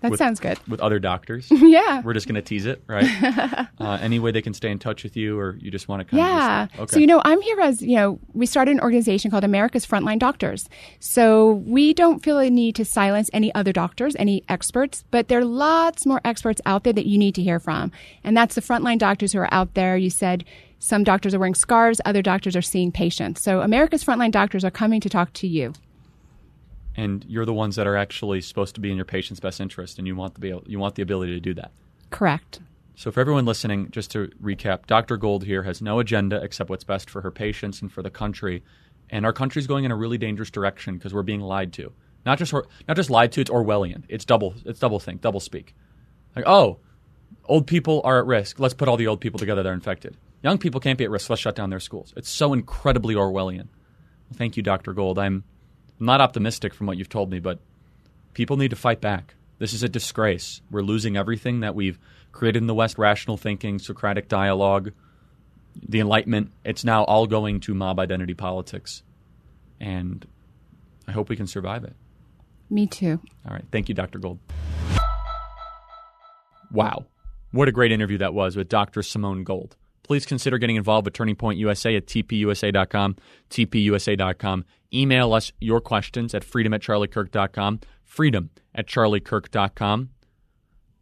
[0.00, 0.58] That with, sounds good.
[0.68, 1.48] With other doctors.
[1.50, 2.02] yeah.
[2.02, 3.08] We're just going to tease it, right?
[3.80, 6.04] uh, any way they can stay in touch with you or you just want to
[6.04, 6.18] come?
[6.18, 6.66] Yeah.
[6.78, 6.92] okay.
[6.92, 10.18] So, you know, I'm here as, you know, we started an organization called America's Frontline
[10.18, 10.68] Doctors.
[11.00, 15.38] So we don't feel a need to silence any other doctors, any experts, but there
[15.38, 17.90] are lots more experts out there that you need to hear from.
[18.24, 19.96] And that's the frontline doctors who are out there.
[19.96, 20.44] You said,
[20.80, 23.42] some doctors are wearing scarves, other doctors are seeing patients.
[23.42, 25.72] So, America's Frontline Doctors are coming to talk to you
[26.96, 29.98] and you're the ones that are actually supposed to be in your patient's best interest,
[29.98, 31.72] and you want to be able, you want the ability to do that.
[32.10, 32.60] Correct.
[32.94, 35.16] So, for everyone listening, just to recap, Dr.
[35.16, 38.62] Gold here has no agenda except what's best for her patients and for the country,
[39.10, 41.92] and our country's going in a really dangerous direction because we're being lied to.
[42.24, 43.40] Not just not just lied to.
[43.40, 44.04] It's Orwellian.
[44.08, 44.54] It's double.
[44.64, 45.20] It's double think.
[45.20, 45.74] Double speak.
[46.36, 46.78] Like, oh,
[47.44, 48.58] old people are at risk.
[48.60, 49.62] Let's put all the old people together.
[49.62, 50.16] They're infected.
[50.42, 51.28] Young people can't be at risk.
[51.28, 52.12] Let's shut down their schools.
[52.16, 53.66] It's so incredibly Orwellian.
[54.26, 54.92] Well, thank you, Dr.
[54.94, 55.18] Gold.
[55.18, 55.44] I'm
[56.00, 57.58] I'm not optimistic from what you've told me, but
[58.32, 59.34] people need to fight back.
[59.58, 60.60] This is a disgrace.
[60.70, 61.98] We're losing everything that we've
[62.32, 64.92] created in the West rational thinking, Socratic dialogue,
[65.88, 66.50] the Enlightenment.
[66.64, 69.02] It's now all going to mob identity politics.
[69.80, 70.26] And
[71.06, 71.94] I hope we can survive it.
[72.70, 73.20] Me too.
[73.46, 73.64] All right.
[73.70, 74.18] Thank you, Dr.
[74.18, 74.38] Gold.
[76.72, 77.04] Wow.
[77.52, 79.02] What a great interview that was with Dr.
[79.02, 79.76] Simone Gold.
[80.02, 83.16] Please consider getting involved with Turning Point USA at tpusa.com,
[83.48, 84.64] tpusa.com.
[84.94, 90.10] Email us your questions at freedom at charliekirk.com, freedom at charliekirk.com.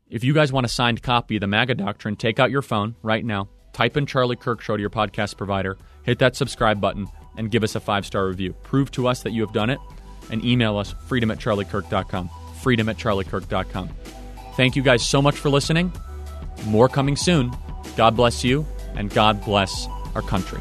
[0.08, 2.94] If you guys want a signed copy of the MAGA Doctrine, take out your phone
[3.02, 7.06] right now, type in Charlie Kirk Show to your podcast provider, hit that subscribe button,
[7.36, 8.54] and give us a five star review.
[8.62, 9.78] Prove to us that you have done it
[10.30, 12.30] and email us freedom at charliekirk.com.
[12.62, 13.90] Freedom at charliekirk.com.
[14.56, 15.92] Thank you guys so much for listening.
[16.66, 17.54] More coming soon.
[17.96, 20.60] God bless you, and God bless our country.